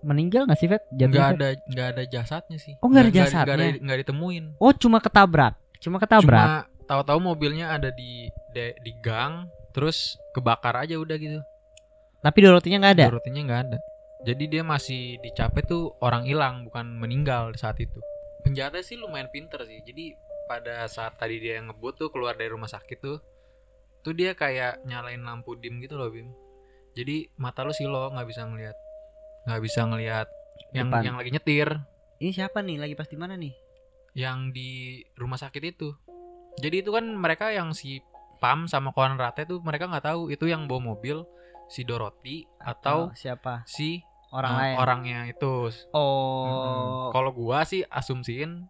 Meninggal 0.02 0.44
nggak 0.44 0.60
sih, 0.60 0.68
Vet? 0.68 0.84
nggak 0.92 1.28
ada 1.34 1.48
nggak 1.64 1.88
ada 1.96 2.04
jasadnya 2.04 2.60
sih 2.60 2.76
Oh, 2.78 2.92
nggak 2.92 3.04
ada 3.08 3.14
jasadnya? 3.16 3.80
nggak 3.80 3.98
ditemuin 4.04 4.60
Oh, 4.60 4.76
cuma 4.76 5.00
ketabrak. 5.00 5.56
Cuma 5.80 5.96
ketabrak. 5.96 6.68
cuma 6.68 6.73
tahu-tahu 6.84 7.20
mobilnya 7.20 7.72
ada 7.72 7.90
di 7.90 8.28
de- 8.52 8.75
di 8.80 8.92
gang 9.00 9.48
terus 9.72 10.16
kebakar 10.32 10.78
aja 10.78 10.96
udah 10.96 11.18
gitu 11.18 11.42
Tapi 12.24 12.40
Dorothy-nya 12.40 12.80
nggak 12.80 12.96
ada. 12.96 13.06
Dorothy-nya 13.12 13.42
nggak 13.44 13.62
ada 13.68 13.78
jadi 14.24 14.44
dia 14.48 14.63
masih 14.63 15.20
dicapek 15.20 15.68
tuh 15.68 15.92
orang 16.00 16.24
hilang 16.24 16.63
bukan 16.63 16.96
meninggal 16.96 17.52
saat 17.54 17.75
itu 17.78 18.00
penjahatnya 18.42 18.80
sih 18.80 18.96
lumayan 18.96 19.28
pinter 19.28 19.60
sih 19.63 19.84
jadi 19.84 20.16
pada 20.48 20.88
saat 20.88 21.16
tadi 21.16 21.40
dia 21.40 21.60
ngebut 21.60 21.96
tuh 21.98 22.08
keluar 22.08 22.36
dari 22.36 22.48
rumah 22.48 22.68
sakit 22.68 22.98
tuh 23.00 23.20
tuh 24.00 24.13
dia 24.16 24.32
kayak 24.32 24.84
nyalain 24.84 25.20
lampu 25.20 25.56
dim 25.56 25.80
gitu 25.80 25.96
loh 25.96 26.08
Bim 26.08 26.32
jadi 26.96 27.28
mata 27.36 27.63
lu 27.63 27.75
silo 27.75 28.12
nggak 28.12 28.28
bisa 28.28 28.48
ngelihat 28.48 28.78
nggak 29.44 29.62
bisa 29.62 29.82
ngelihat 29.84 30.28
yang 30.72 30.88
Depan. 30.88 31.02
yang 31.04 31.16
lagi 31.20 31.32
nyetir 31.32 31.70
Ini 32.24 32.32
siapa 32.32 32.63
nih? 32.63 32.80
Lagi 32.80 32.96
pas 32.96 33.10
di 33.10 33.20
mana 33.20 33.36
nih? 33.36 33.52
yang 34.13 34.54
di 34.54 35.02
rumah 35.18 35.36
sakit 35.36 35.63
itu 35.66 35.92
jadi 36.56 36.76
itu 36.80 36.90
kan 36.90 37.06
mereka 37.08 37.50
yang 37.50 37.72
si 37.72 38.02
Pam 38.38 38.68
sama 38.68 38.92
kawan 38.92 39.16
Rate 39.16 39.46
tuh 39.46 39.60
mereka 39.60 39.86
nggak 39.86 40.04
tahu 40.06 40.28
itu 40.28 40.46
yang 40.46 40.66
bawa 40.66 40.94
mobil 40.94 41.24
si 41.66 41.82
Dorothy 41.82 42.44
atau 42.58 43.08
Oh, 43.08 43.14
siapa? 43.14 43.64
si 43.64 44.04
Orang 44.30 44.52
eh, 44.52 44.60
lain. 44.60 44.76
orangnya 44.76 45.20
itu 45.26 45.70
Oh, 45.90 46.44
Mm-mm. 46.44 46.84
kalau 47.12 47.32
gua 47.32 47.64
sih 47.64 47.82
asumsiin 47.84 48.66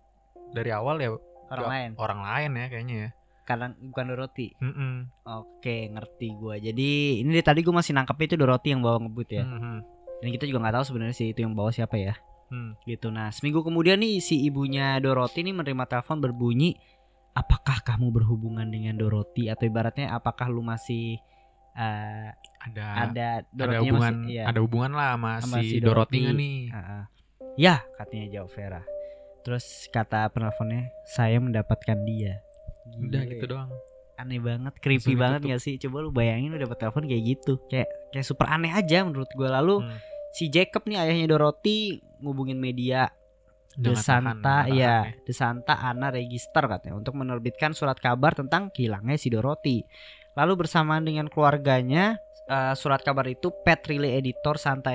dari 0.52 0.70
awal 0.70 1.00
ya 1.00 1.16
orang 1.50 1.68
lain. 1.68 1.90
orang 1.96 2.20
lain 2.22 2.50
ya 2.54 2.66
kayaknya 2.68 2.96
ya 2.98 3.10
Karena 3.44 3.66
bukan 3.74 4.06
Dorothy. 4.08 4.56
Mm-mm. 4.56 5.12
Oke, 5.26 5.90
ngerti 5.90 6.32
gua. 6.34 6.56
Jadi 6.56 7.20
ini 7.20 7.30
dari 7.30 7.44
tadi 7.44 7.60
gua 7.60 7.80
masih 7.80 7.92
nangkep 7.92 8.16
itu 8.22 8.36
Dorothy 8.36 8.72
yang 8.72 8.80
bawa 8.80 9.00
ngebut 9.00 9.28
ya. 9.30 9.44
Mhm. 9.44 9.78
Dan 10.20 10.30
kita 10.32 10.46
juga 10.46 10.64
nggak 10.64 10.76
tahu 10.78 10.86
sebenarnya 10.86 11.12
sih 11.14 11.28
itu 11.28 11.40
yang 11.42 11.52
bawa 11.52 11.68
siapa 11.68 11.96
ya. 11.96 12.16
Hmm. 12.48 12.80
Gitu. 12.82 13.10
Nah, 13.10 13.28
seminggu 13.30 13.60
kemudian 13.60 13.98
nih 13.98 14.20
si 14.20 14.40
ibunya 14.42 14.96
Dorothy 14.98 15.42
nih 15.42 15.52
menerima 15.54 15.84
telepon 15.86 16.20
berbunyi, 16.20 16.80
"Apakah 17.34 17.82
kamu 17.82 18.10
berhubungan 18.12 18.66
dengan 18.66 18.94
Dorothy 18.94 19.50
atau 19.50 19.66
ibaratnya 19.66 20.10
apakah 20.10 20.48
lu 20.48 20.62
masih 20.62 21.18
eh, 21.74 22.30
ada 22.62 22.86
ada 23.10 23.28
ada 23.42 23.82
hubungan 23.82 24.14
masih 24.22 24.32
iya. 24.32 24.44
ada 24.46 24.60
hubungan 24.62 24.92
lah 24.92 25.18
sama, 25.18 25.32
Sama 25.42 25.58
si, 25.60 25.66
si 25.68 25.78
Dorothy, 25.80 26.22
Dorothy. 26.22 26.38
nih 26.38 26.58
Heeh. 26.70 27.04
Ya, 27.56 27.76
katanya 27.96 28.26
jawab 28.32 28.50
Vera. 28.50 28.82
Terus 29.42 29.66
kata 29.90 30.30
penelponnya, 30.30 30.88
"Saya 31.08 31.38
mendapatkan 31.38 31.98
dia." 32.04 32.40
udah 32.94 33.22
Gile. 33.22 33.32
gitu 33.34 33.46
doang 33.48 33.72
Aneh 34.14 34.38
banget, 34.38 34.78
creepy 34.78 35.16
Langsung 35.16 35.18
banget 35.18 35.40
ditutup. 35.40 35.52
gak 35.52 35.62
sih? 35.62 35.74
Coba 35.80 35.98
lu 36.00 36.10
bayangin 36.12 36.50
lu 36.50 36.60
dapet 36.60 36.78
telepon 36.78 37.04
kayak 37.04 37.24
gitu. 37.26 37.54
Kayak 37.66 37.90
kayak 38.10 38.24
super 38.24 38.46
aneh 38.46 38.70
aja 38.70 39.02
menurut 39.02 39.26
gua. 39.34 39.50
Lalu 39.58 39.82
Hmm. 39.82 39.98
si 40.32 40.48
Jacob 40.48 40.84
nih 40.84 40.98
ayahnya 41.00 41.28
Dorothy 41.28 41.98
ngubungin 42.20 42.58
media 42.58 43.10
The 43.74 43.98
Jangan 43.98 44.38
Santa 44.38 44.70
tahan, 44.70 44.78
ya, 44.78 44.96
tahan 45.02 45.26
The 45.26 45.34
Santa 45.34 45.76
Ana 45.82 46.08
Register 46.14 46.64
katanya 46.70 46.96
untuk 46.98 47.18
menerbitkan 47.18 47.74
surat 47.74 47.98
kabar 47.98 48.38
tentang 48.38 48.70
hilangnya 48.78 49.18
si 49.18 49.34
Dorothy. 49.34 49.82
Lalu 50.38 50.66
bersamaan 50.66 51.06
dengan 51.06 51.26
keluarganya, 51.30 52.18
eh, 52.50 52.74
surat 52.78 53.02
kabar 53.02 53.26
itu 53.26 53.50
pet 53.66 53.82
relay 53.90 54.22
editor 54.22 54.62
Santa 54.62 54.94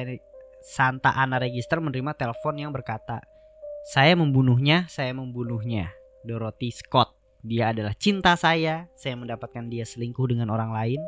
Santa 0.62 1.10
Ana 1.14 1.42
Register 1.42 1.82
menerima 1.82 2.14
telepon 2.14 2.54
yang 2.54 2.70
berkata, 2.70 3.18
"Saya 3.82 4.14
membunuhnya, 4.14 4.86
saya 4.86 5.10
membunuhnya." 5.10 5.90
Dorothy 6.22 6.70
Scott. 6.74 7.14
Dia 7.42 7.70
adalah 7.70 7.94
cinta 7.94 8.34
saya. 8.34 8.90
Saya 8.98 9.14
mendapatkan 9.14 9.70
dia 9.70 9.86
selingkuh 9.86 10.26
dengan 10.28 10.50
orang 10.50 10.74
lain. 10.74 11.00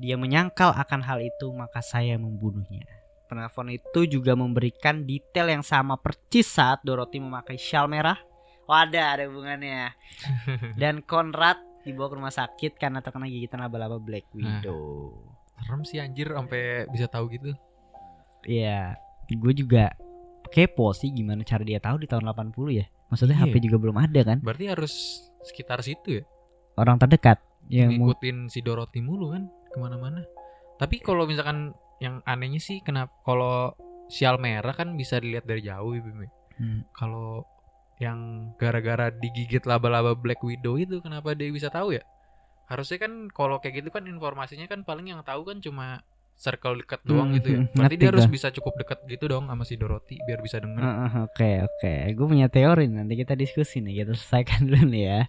Dia 0.00 0.16
menyangkal 0.16 0.72
akan 0.72 1.00
hal 1.04 1.20
itu, 1.22 1.52
maka 1.52 1.84
saya 1.84 2.16
membunuhnya. 2.16 3.01
Penelpon 3.32 3.72
itu 3.72 4.04
juga 4.04 4.36
memberikan 4.36 5.08
detail 5.08 5.48
yang 5.48 5.64
sama 5.64 5.96
percis 5.96 6.52
saat 6.52 6.84
Dorothy 6.84 7.16
memakai 7.16 7.56
shawl 7.56 7.88
merah. 7.88 8.20
Wadah 8.68 9.16
ada 9.16 9.24
hubungannya. 9.24 9.96
Dan 10.80 11.00
Conrad 11.00 11.56
dibawa 11.80 12.12
ke 12.12 12.16
rumah 12.20 12.30
sakit 12.30 12.76
karena 12.76 13.00
terkena 13.00 13.24
gigitan 13.26 13.64
laba-laba 13.64 13.96
Black 13.96 14.28
Widow. 14.30 15.16
serem 15.56 15.82
sih 15.82 15.96
anjir 15.96 16.28
sampai 16.28 16.84
bisa 16.90 17.06
tahu 17.06 17.30
gitu 17.30 17.54
Iya, 18.42 18.98
gue 19.28 19.52
juga 19.54 19.94
kepo 20.50 20.90
sih 20.90 21.08
gimana 21.08 21.40
cara 21.40 21.62
dia 21.62 21.78
tahu 21.78 22.02
di 22.02 22.06
tahun 22.06 22.26
80 22.28 22.52
ya. 22.74 22.84
Maksudnya 23.08 23.38
Iya. 23.38 23.48
HP 23.48 23.54
juga 23.62 23.76
belum 23.78 23.96
ada 23.96 24.20
kan? 24.22 24.38
berarti 24.42 24.66
harus 24.68 24.92
sekitar 25.40 25.80
situ 25.80 26.20
ya 26.20 26.24
Orang 26.74 26.98
terdekat 26.98 27.38
yang 27.66 27.94
ngikutin 27.94 28.50
si 28.50 28.58
Dorothy 28.60 29.00
mulu 29.00 29.32
kan 29.32 29.46
ke 29.70 29.78
mana-mana 29.78 30.20
tapi 30.76 30.98
kalau 30.98 31.24
misalkan 31.24 31.70
yang 32.02 32.18
anehnya 32.26 32.58
sih 32.58 32.82
kenapa 32.82 33.14
kalau 33.22 33.70
sial 34.10 34.36
merah 34.36 34.74
kan 34.74 34.98
bisa 34.98 35.22
dilihat 35.22 35.46
dari 35.46 35.62
jauh 35.62 35.94
ya 35.94 36.02
Bim 36.02 36.18
ya. 36.20 36.30
Hmm. 36.52 36.80
kalau 36.92 37.46
yang 37.96 38.50
gara-gara 38.58 39.08
digigit 39.08 39.62
laba-laba 39.62 40.12
Black 40.12 40.42
Widow 40.42 40.74
itu 40.76 40.98
kenapa 40.98 41.32
dia 41.32 41.48
bisa 41.48 41.70
tahu 41.70 41.94
ya? 41.94 42.02
Harusnya 42.66 42.98
kan 42.98 43.30
kalau 43.30 43.62
kayak 43.62 43.78
gitu 43.78 43.88
kan 43.88 44.02
informasinya 44.04 44.66
kan 44.66 44.82
paling 44.82 45.06
yang 45.06 45.22
tahu 45.22 45.46
kan 45.46 45.62
cuma 45.62 46.02
circle 46.34 46.74
dekat 46.76 46.98
doang 47.04 47.30
Hmm, 47.30 47.36
gitu 47.38 47.48
ya. 47.48 47.58
hmm, 47.62 47.68
berarti 47.70 47.78
ngerti 47.78 47.96
dia 47.96 48.08
harus 48.10 48.26
bisa 48.26 48.48
cukup 48.50 48.74
dekat 48.74 48.98
gitu 49.06 49.24
dong 49.28 49.46
sama 49.46 49.62
si 49.62 49.78
Dorothy 49.78 50.18
biar 50.26 50.42
bisa 50.42 50.58
denger. 50.58 50.82
Heeh, 50.82 51.10
Oke 51.22 51.50
oke, 51.62 51.92
gue 52.10 52.26
punya 52.26 52.48
teori 52.50 52.90
nanti 52.90 53.14
kita 53.14 53.32
diskusi 53.32 53.78
nih 53.78 54.02
kita 54.02 54.12
selesaikan 54.12 54.60
dulu 54.66 54.82
nih 54.90 55.04
ya. 55.06 55.20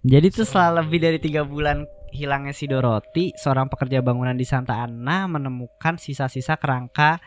Jadi 0.00 0.26
tuh 0.32 0.46
setelah 0.46 0.80
lebih 0.80 0.98
dari 0.98 1.18
tiga 1.18 1.42
bulan 1.42 1.84
hilangnya 2.16 2.56
si 2.56 2.64
Dorothy, 2.64 3.36
seorang 3.36 3.68
pekerja 3.68 4.00
bangunan 4.00 4.32
di 4.32 4.48
Santa 4.48 4.80
Ana 4.80 5.28
menemukan 5.28 6.00
sisa-sisa 6.00 6.56
kerangka 6.56 7.20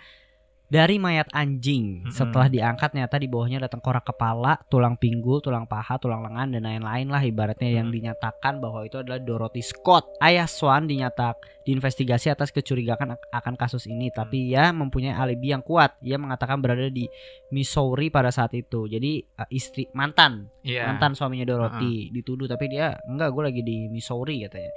dari 0.69 0.95
mayat 0.95 1.25
anjing. 1.34 2.05
Mm-mm. 2.05 2.13
Setelah 2.13 2.45
diangkat 2.45 2.93
ternyata 2.93 3.17
di 3.17 3.25
bawahnya 3.25 3.58
ada 3.58 3.67
tengkorak 3.67 4.05
kepala, 4.05 4.62
tulang 4.69 4.95
pinggul, 4.95 5.41
tulang 5.41 5.65
paha, 5.65 5.97
tulang 5.97 6.21
lengan 6.21 6.53
dan 6.53 6.63
lain-lain 6.63 7.10
lah 7.10 7.19
ibaratnya 7.19 7.69
yang 7.73 7.89
Mm. 7.89 7.95
dinyatakan 7.97 8.62
bahwa 8.62 8.86
itu 8.86 8.95
adalah 8.95 9.17
Dorothy 9.17 9.60
Scott. 9.60 10.05
Ayah 10.21 10.45
Swan 10.45 10.86
dinyatak 10.86 11.36
diinvestigasi 11.65 12.29
atas 12.29 12.49
kecurigaan 12.49 13.13
ak- 13.13 13.29
akan 13.32 13.53
kasus 13.53 13.86
ini, 13.86 14.10
tapi 14.10 14.49
ia 14.49 14.69
mempunyai 14.69 15.12
alibi 15.12 15.49
yang 15.49 15.62
kuat. 15.62 15.97
Ia 16.01 16.17
mengatakan 16.17 16.62
berada 16.62 16.86
di 16.88 17.10
Missouri 17.49 18.10
pada 18.10 18.29
saat 18.29 18.53
itu. 18.53 18.86
Jadi 18.86 19.25
uh, 19.36 19.49
istri 19.49 19.89
mantan 19.91 20.49
Iya. 20.62 20.86
mantan 20.86 21.17
suaminya 21.17 21.45
Dorothy 21.45 22.10
dituduh 22.12 22.45
tapi 22.45 22.69
dia 22.69 22.93
enggak 23.05 23.32
gue 23.32 23.43
lagi 23.43 23.62
di 23.62 23.77
Missouri 23.88 24.45
katanya. 24.45 24.69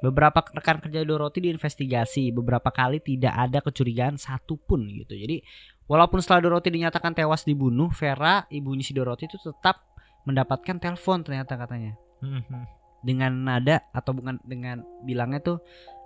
Beberapa 0.00 0.40
rekan 0.56 0.80
kerja 0.80 1.04
Dorothy 1.04 1.44
diinvestigasi, 1.44 2.32
beberapa 2.32 2.72
kali 2.72 3.04
tidak 3.04 3.36
ada 3.36 3.60
kecurigaan 3.60 4.16
satupun 4.16 4.88
gitu. 4.88 5.12
Jadi 5.12 5.44
walaupun 5.84 6.24
setelah 6.24 6.40
Dorothy 6.40 6.72
dinyatakan 6.72 7.12
tewas 7.12 7.44
dibunuh, 7.44 7.92
Vera 7.92 8.48
ibunya 8.48 8.80
si 8.80 8.96
Dorothy 8.96 9.28
itu 9.28 9.36
tetap 9.36 9.84
mendapatkan 10.24 10.76
telepon 10.80 11.24
ternyata 11.24 11.56
katanya 11.56 11.96
Mhm. 12.20 12.64
dengan 13.00 13.32
nada 13.32 13.80
atau 13.92 14.12
bukan 14.12 14.36
dengan 14.44 14.84
bilangnya 15.04 15.40
tuh 15.40 15.58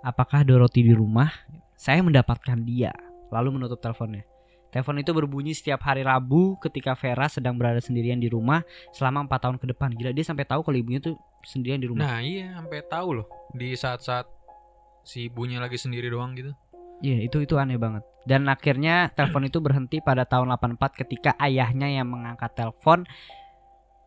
apakah 0.03 0.43
Dorothy 0.43 0.83
di 0.87 0.93
rumah? 0.95 1.31
Saya 1.75 1.99
mendapatkan 1.99 2.55
dia. 2.63 2.91
Lalu 3.31 3.59
menutup 3.59 3.79
teleponnya. 3.83 4.23
Telepon 4.73 4.99
itu 4.99 5.11
berbunyi 5.15 5.55
setiap 5.55 5.87
hari 5.87 6.03
Rabu 6.03 6.59
ketika 6.59 6.93
Vera 6.99 7.31
sedang 7.31 7.55
berada 7.55 7.79
sendirian 7.79 8.19
di 8.19 8.27
rumah 8.27 8.59
selama 8.91 9.23
empat 9.23 9.47
tahun 9.47 9.57
ke 9.57 9.71
depan. 9.71 9.95
Gila 9.95 10.11
dia 10.11 10.25
sampai 10.27 10.43
tahu 10.43 10.67
kalau 10.67 10.75
ibunya 10.75 10.99
tuh 10.99 11.15
sendirian 11.47 11.79
di 11.79 11.87
rumah. 11.87 12.03
Nah 12.03 12.19
iya 12.19 12.51
sampai 12.59 12.83
tahu 12.83 13.21
loh 13.23 13.27
di 13.55 13.71
saat-saat 13.71 14.27
si 15.07 15.31
ibunya 15.31 15.63
lagi 15.63 15.79
sendiri 15.79 16.11
doang 16.11 16.35
gitu. 16.35 16.51
Iya 16.99 17.23
itu 17.23 17.39
itu 17.39 17.55
aneh 17.55 17.79
banget. 17.79 18.03
Dan 18.25 18.49
akhirnya 18.49 19.13
telepon 19.13 19.45
itu 19.47 19.61
berhenti 19.63 20.01
pada 20.03 20.25
tahun 20.25 20.51
84 20.57 21.01
ketika 21.05 21.37
ayahnya 21.39 21.87
yang 21.87 22.09
mengangkat 22.11 22.51
telepon 22.57 23.05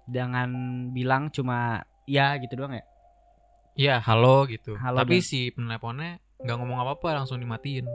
dengan 0.08 0.48
bilang 0.92 1.28
cuma 1.28 1.84
ya 2.08 2.36
gitu 2.40 2.56
doang 2.60 2.76
ya. 2.76 2.84
Iya 3.78 3.94
halo 4.02 4.44
gitu. 4.50 4.74
Halo, 4.74 5.00
Tapi 5.00 5.22
dan- 5.22 5.26
si 5.28 5.54
penelponnya 5.54 6.18
nggak 6.42 6.56
ngomong 6.58 6.82
apa-apa 6.82 7.22
langsung 7.22 7.38
dimatiin. 7.38 7.86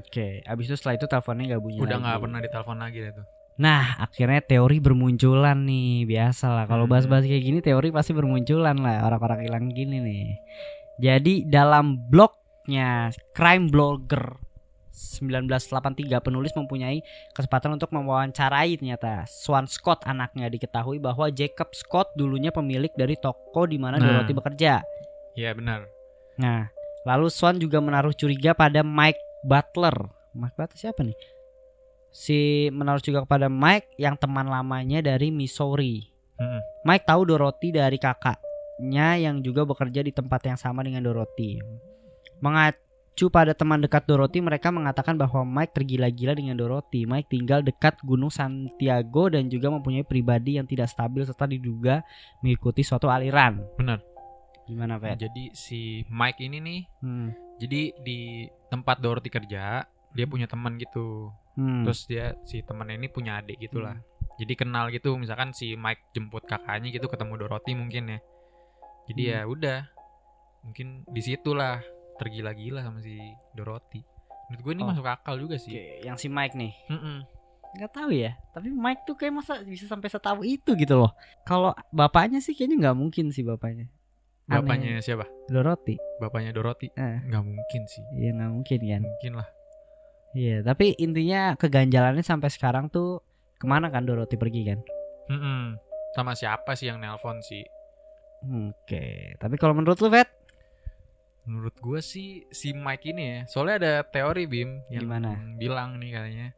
Oke, 0.00 0.40
abis 0.42 0.64
itu 0.66 0.74
setelah 0.74 0.96
itu 0.96 1.06
teleponnya 1.06 1.44
nggak 1.52 1.62
bunyi 1.62 1.78
Udah 1.78 1.98
nggak 1.98 2.18
pernah 2.18 2.40
ditelepon 2.40 2.78
lagi 2.80 2.98
deh 3.02 3.12
tuh. 3.12 3.26
Nah, 3.56 3.96
akhirnya 4.00 4.40
teori 4.40 4.80
bermunculan 4.80 5.64
nih. 5.64 6.04
Biasa 6.04 6.52
lah 6.52 6.64
kalau 6.64 6.84
Hmm. 6.84 6.92
bahas-bahas 6.92 7.24
kayak 7.24 7.40
gini 7.40 7.58
teori 7.60 7.88
pasti 7.88 8.12
bermunculan 8.12 8.76
lah 8.76 9.04
orang-orang 9.04 9.48
hilang 9.48 9.72
gini 9.72 9.96
nih. 9.96 10.26
Jadi 10.96 11.44
dalam 11.44 11.96
blognya 12.08 13.08
Crime 13.32 13.68
Blogger 13.68 14.36
1983 14.92 16.20
penulis 16.20 16.56
mempunyai 16.56 17.04
kesempatan 17.32 17.76
untuk 17.76 17.92
mewawancarai 17.92 18.76
ternyata 18.76 19.28
Swan 19.28 19.68
Scott 19.68 20.04
anaknya 20.04 20.48
diketahui 20.48 20.96
bahwa 20.96 21.28
Jacob 21.28 21.72
Scott 21.72 22.16
dulunya 22.16 22.48
pemilik 22.48 22.92
dari 22.92 23.16
toko 23.16 23.64
di 23.64 23.76
mana 23.76 23.96
Nah. 23.96 24.04
Dorothy 24.20 24.32
bekerja. 24.32 24.80
Iya 25.36 25.52
benar. 25.52 25.84
Nah, 26.36 26.68
lalu 27.04 27.28
Swan 27.28 27.56
juga 27.56 27.80
menaruh 27.80 28.12
curiga 28.12 28.52
pada 28.52 28.80
Mike 28.80 29.20
Butler. 29.46 29.96
Mike 30.34 30.58
Butler 30.58 30.78
siapa 30.78 31.00
nih? 31.06 31.16
Si 32.10 32.68
menaruh 32.74 33.00
juga 33.00 33.22
kepada 33.22 33.46
Mike 33.46 33.94
yang 33.96 34.18
teman 34.18 34.50
lamanya 34.50 35.04
dari 35.04 35.30
Missouri. 35.30 36.10
Mm-mm. 36.36 36.60
Mike 36.84 37.06
tahu 37.06 37.22
Dorothy 37.24 37.72
dari 37.72 37.96
kakaknya 37.96 39.16
yang 39.16 39.40
juga 39.40 39.64
bekerja 39.64 40.04
di 40.04 40.12
tempat 40.12 40.44
yang 40.44 40.58
sama 40.58 40.84
dengan 40.84 41.04
Dorothy. 41.04 41.60
Mengacu 42.40 43.32
pada 43.32 43.56
teman 43.56 43.80
dekat 43.80 44.04
Dorothy, 44.04 44.44
mereka 44.44 44.68
mengatakan 44.68 45.16
bahwa 45.16 45.44
Mike 45.44 45.72
tergila-gila 45.72 46.36
dengan 46.36 46.56
Dorothy. 46.56 47.08
Mike 47.08 47.32
tinggal 47.32 47.64
dekat 47.64 47.96
Gunung 48.04 48.28
Santiago 48.28 49.32
dan 49.32 49.48
juga 49.48 49.72
mempunyai 49.72 50.04
pribadi 50.04 50.60
yang 50.60 50.68
tidak 50.68 50.92
stabil 50.92 51.24
serta 51.24 51.48
diduga 51.48 52.04
mengikuti 52.44 52.84
suatu 52.84 53.08
aliran. 53.08 53.64
Benar. 53.80 54.00
Gimana, 54.66 54.98
Pak? 54.98 55.16
Jadi 55.22 55.54
si 55.54 56.02
Mike 56.10 56.42
ini 56.42 56.58
nih, 56.58 56.80
Hmm. 57.00 57.45
Jadi 57.56 57.94
di 57.96 58.18
tempat 58.66 58.98
Dorothy 58.98 59.28
kerja 59.28 59.84
dia 60.12 60.26
punya 60.26 60.44
teman 60.44 60.76
gitu. 60.76 61.28
Hmm. 61.54 61.84
Terus 61.84 62.04
dia 62.04 62.36
si 62.42 62.60
temannya 62.60 62.96
ini 62.96 63.08
punya 63.08 63.40
adik 63.40 63.60
gitulah. 63.60 63.96
Jadi 64.36 64.52
kenal 64.52 64.88
gitu, 64.88 65.16
misalkan 65.16 65.52
si 65.52 65.72
Mike 65.72 66.12
jemput 66.12 66.44
kakaknya 66.44 66.88
gitu 66.90 67.06
ketemu 67.06 67.36
Dorothy 67.38 67.72
mungkin 67.72 68.16
ya. 68.16 68.18
Jadi 69.06 69.22
Hmm. 69.22 69.32
ya 69.32 69.40
udah 69.44 69.78
mungkin 70.62 71.06
di 71.06 71.20
situlah 71.20 71.78
tergila-gila 72.16 72.82
sama 72.82 72.98
si 72.98 73.14
Dorothy 73.52 74.02
menurut 74.46 74.62
gue 74.62 74.72
ini 74.74 74.82
Oh. 74.82 74.88
masuk 74.88 75.06
akal 75.06 75.34
juga 75.36 75.54
Oke, 75.54 75.62
sih 75.62 75.74
yang 76.02 76.14
si 76.14 76.26
Mike 76.26 76.54
nih. 76.54 76.72
Mm-mm. 76.88 77.22
nggak 77.76 77.92
tahu 77.92 78.08
ya 78.08 78.32
tapi 78.50 78.72
Mike 78.72 79.04
tuh 79.04 79.14
kayak 79.14 79.36
masa 79.36 79.60
bisa 79.60 79.84
sampai 79.84 80.08
setahu 80.08 80.40
itu 80.42 80.72
gitu 80.72 80.96
loh 80.96 81.12
kalau 81.42 81.70
bapaknya 81.92 82.40
sih 82.40 82.50
kayaknya 82.50 82.88
nggak 82.88 82.96
mungkin 82.96 83.28
sih 83.28 83.44
bapaknya 83.44 83.86
Aneh. 84.46 84.62
bapaknya 84.62 85.02
siapa? 85.02 85.26
Dorothy. 85.50 85.98
Bapaknya 86.22 86.54
Dorothy? 86.54 86.86
Eh. 86.94 87.18
Nggak 87.26 87.42
mungkin 87.42 87.82
sih. 87.90 88.04
Iya 88.14 88.30
nggak 88.38 88.50
mungkin 88.54 88.78
kan? 88.86 89.02
Mungkin 89.02 89.32
lah. 89.42 89.48
Iya 90.36 90.56
tapi 90.62 90.94
intinya 91.02 91.58
keganjalannya 91.58 92.22
sampai 92.22 92.50
sekarang 92.52 92.86
tuh 92.86 93.18
ke 93.58 93.66
mana 93.66 93.90
kan 93.90 94.06
Dorothy 94.06 94.38
pergi 94.38 94.62
kan? 94.70 94.78
Mm-mm. 95.26 95.74
sama 96.14 96.32
siapa 96.32 96.72
sih 96.78 96.86
yang 96.86 97.02
nelpon 97.02 97.42
sih? 97.42 97.66
Oke 98.70 99.34
tapi 99.36 99.58
kalau 99.58 99.74
menurut 99.74 99.98
lu 100.00 100.08
Vet 100.08 100.30
menurut 101.46 101.74
gue 101.78 102.00
sih 102.02 102.42
si 102.50 102.74
Mike 102.74 103.06
ini 103.10 103.22
ya 103.22 103.38
soalnya 103.46 103.76
ada 103.82 103.92
teori 104.02 104.50
Bim 104.50 104.82
yang 104.90 105.06
Gimana? 105.06 105.34
bilang 105.58 105.98
nih 105.98 106.10
katanya. 106.14 106.48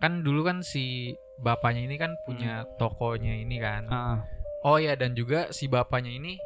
Kan 0.00 0.24
dulu 0.24 0.44
kan 0.48 0.64
si 0.64 1.12
bapaknya 1.40 1.84
ini 1.84 1.96
kan 2.00 2.16
punya 2.24 2.64
tokonya 2.80 3.36
ini 3.36 3.56
kan. 3.60 3.82
Ah 3.92 4.18
oh 4.64 4.80
ya 4.80 4.96
dan 4.96 5.12
juga 5.12 5.52
si 5.52 5.68
bapaknya 5.68 6.10
ini 6.16 6.40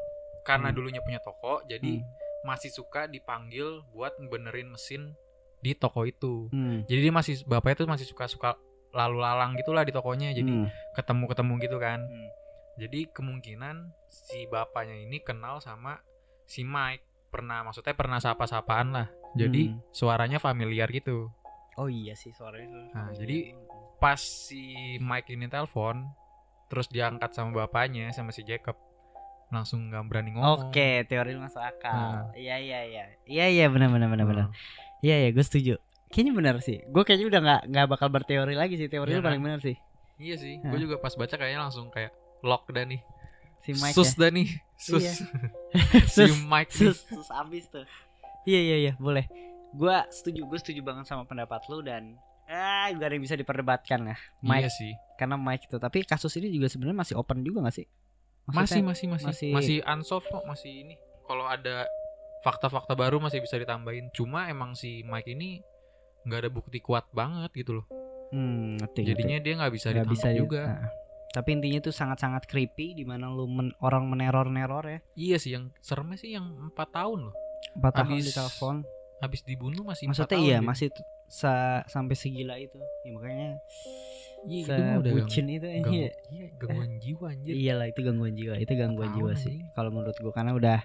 karena 0.49 0.69
Hmm. 0.69 0.77
dulunya 0.79 1.01
punya 1.01 1.21
toko 1.21 1.61
jadi 1.63 2.01
hmm. 2.01 2.09
masih 2.41 2.71
suka 2.71 3.05
dipanggil 3.05 3.85
buat 3.91 4.17
benerin 4.23 4.73
mesin 4.73 5.13
di 5.59 5.75
toko 5.75 6.03
itu 6.03 6.49
Hmm. 6.49 6.89
jadi 6.89 7.01
dia 7.03 7.13
masih 7.13 7.45
bapaknya 7.45 7.77
tuh 7.79 7.89
masih 7.89 8.07
suka 8.07 8.25
suka 8.25 8.51
lalu 8.91 9.21
lalang 9.21 9.53
gitulah 9.55 9.85
di 9.85 9.93
tokonya 9.93 10.33
jadi 10.33 10.49
Hmm. 10.49 10.73
ketemu 10.93 11.25
ketemu 11.27 11.53
gitu 11.61 11.77
kan 11.77 12.01
Hmm. 12.01 12.29
jadi 12.77 13.01
kemungkinan 13.11 13.77
si 14.09 14.49
bapaknya 14.49 14.97
ini 14.97 15.21
kenal 15.21 15.61
sama 15.61 16.01
si 16.45 16.65
Mike 16.65 17.05
pernah 17.29 17.61
maksudnya 17.61 17.93
pernah 17.93 18.17
sapa-sapaan 18.17 18.89
lah 18.91 19.07
jadi 19.35 19.69
Hmm. 19.69 19.85
suaranya 19.91 20.39
familiar 20.39 20.89
gitu 20.89 21.29
oh 21.77 21.87
iya 21.87 22.17
sih 22.17 22.33
suaranya 22.33 22.89
Nah, 22.91 23.13
jadi- 23.13 23.53
pas 23.99 24.17
si 24.17 24.63
Mike 24.97 25.29
ini 25.29 25.47
telepon 25.47 26.07
terus 26.67 26.87
diangkat 26.87 27.35
sama 27.35 27.51
bapaknya 27.59 28.09
sama 28.09 28.31
si 28.31 28.41
Jacob 28.41 28.79
langsung 29.49 29.89
nggak 29.89 30.05
berani 30.05 30.31
ngomong 30.33 30.69
Oke, 30.69 31.03
teori 31.05 31.33
lu 31.33 31.41
masuk 31.41 31.59
akal. 31.59 31.91
Nah. 31.91 32.25
Iya 32.33 32.57
iya 32.57 32.79
iya. 32.85 33.05
Iya 33.25 33.47
iya 33.49 33.65
benar 33.67 33.89
benar 33.89 34.09
benar 34.09 34.27
benar. 34.27 34.47
Nah, 34.47 34.57
Iya 34.99 35.15
iya, 35.19 35.29
gue 35.31 35.41
setuju. 35.41 35.75
Kayaknya 36.09 36.33
benar 36.35 36.55
sih. 36.59 36.83
Gue 36.85 37.03
kayaknya 37.03 37.27
udah 37.29 37.41
nggak 37.41 37.61
nggak 37.69 37.87
bakal 37.89 38.09
berteori 38.09 38.53
lagi 38.53 38.75
sih. 38.75 38.87
Teori 38.87 39.09
Iya 39.09 39.19
lu 39.19 39.25
paling 39.25 39.41
kan? 39.41 39.47
benar 39.47 39.61
sih. 39.61 39.77
iya 40.19 40.35
sih 40.35 40.59
Hah. 40.59 40.75
gue 40.75 40.81
juga 40.83 40.99
pas 40.99 41.15
baca 41.15 41.31
kayaknya 41.31 41.63
langsung 41.63 41.89
kayak 41.89 42.11
lock 42.41 42.67
dah 42.69 42.83
nih 42.83 42.99
Si 43.59 43.71
Mike 43.73 43.95
sus 43.95 44.13
ya. 44.13 44.19
dah 44.19 44.31
nih 44.35 44.49
sus 44.75 44.99
Iya. 45.01 45.13
si 46.11 46.23
sus, 46.27 46.35
Mike 46.43 46.71
nih. 46.71 46.79
sus, 46.91 46.99
sus 47.07 47.29
abis 47.31 47.65
tuh. 47.69 47.87
Iya 48.43 48.61
iya 48.61 48.77
iya, 48.81 48.93
boleh. 48.97 49.31
Gue 49.71 49.95
setuju, 50.11 50.43
gue 50.45 50.59
setuju 50.59 50.81
banget 50.83 51.05
sama 51.05 51.23
pendapat 51.23 51.63
lu 51.67 51.81
dan 51.81 52.19
ah 52.47 52.89
gak 52.91 53.05
ada 53.05 53.15
yang 53.15 53.23
bisa 53.23 53.37
diperdebatkan 53.37 54.01
lah. 54.05 54.19
Mike 54.41 54.59
iya 54.59 54.69
sih 54.69 54.91
karena 55.15 55.37
Mike 55.37 55.65
itu. 55.65 55.77
Tapi 55.77 56.03
kasus 56.03 56.35
ini 56.35 56.51
juga 56.51 56.67
sebenarnya 56.67 56.99
masih 56.99 57.15
open 57.15 57.41
juga 57.41 57.63
gak 57.63 57.77
sih? 57.77 57.87
Masih 58.51 58.81
masih 58.81 59.07
masih 59.07 59.27
masih- 59.27 59.53
masih 59.53 59.77
unsolved 59.85 60.27
kok 60.27 60.43
masih 60.43 60.73
ini 60.83 60.95
kalau 61.23 61.45
ada 61.45 61.85
fakta-fakta 62.39 62.95
baru 62.95 63.19
masih 63.19 63.39
bisa 63.39 63.55
ditambahin 63.55 64.09
cuma 64.11 64.47
emang 64.47 64.73
si 64.73 65.03
Mike 65.03 65.29
ini 65.29 65.61
nggak 66.25 66.41
ada 66.41 66.51
bukti 66.51 66.79
kuat 66.79 67.05
banget 67.11 67.53
gitu 67.55 67.77
loh 67.77 67.87
Hmm, 68.29 68.77
ngerti, 68.77 69.01
ngerti. 69.01 69.11
jadinya 69.11 69.39
dia 69.39 69.53
nggak 69.55 69.73
bisa 69.73 69.89
ditangkap 69.91 70.13
bisa 70.13 70.29
di- 70.29 70.39
juga 70.39 70.63
Nah, 70.67 70.89
Tapi 71.31 71.49
intinya 71.51 71.81
tuh 71.83 71.93
sangat-sangat 71.93 72.45
creepy 72.45 72.93
di 72.93 73.05
mana 73.05 73.29
lu 73.29 73.45
men- 73.45 73.77
orang 73.79 74.05
meneror-neror 74.07 74.81
ya. 74.83 74.99
iya 75.15 75.37
sih 75.37 75.53
yang 75.53 75.69
seremnya 75.79 76.17
sih 76.17 76.33
yang 76.33 76.45
empat 76.67 76.89
tahun 76.91 77.29
loh 77.29 77.35
Empat 77.75 77.93
tahun 77.95 78.09
Habis 78.11 78.25
di 78.25 78.33
telepon. 78.33 78.77
habis 79.19 79.41
dibunuh 79.43 79.83
masih 79.83 80.05
empat 80.05 80.13
Maksudnya 80.15 80.33
tahun 80.35 80.45
iya 80.47 80.57
dia. 80.57 80.65
masih 80.65 80.89
sa- 81.27 81.85
sampai 81.85 82.15
segila 82.15 82.57
itu. 82.57 82.77
Ya 83.03 83.11
makanya 83.11 83.51
iya 84.45 84.63
itu 84.63 84.73
mah 84.75 84.97
udah 84.97 85.13
sebucin 85.13 85.45
itu 85.49 85.67
ganggu, 85.67 85.91
iya. 85.91 86.11
iya, 86.29 86.47
gangguan 86.57 86.93
jiwa 86.99 87.27
anjir 87.29 87.53
Iyalah 87.53 87.87
itu 87.87 88.01
gangguan 88.01 88.35
jiwa, 88.35 88.55
itu 88.57 88.73
gangguan 88.73 89.11
jiwa 89.13 89.33
sih. 89.35 89.57
Kalau 89.73 89.91
menurut 89.91 90.17
gua 90.17 90.33
karena 90.33 90.53
udah 90.53 90.79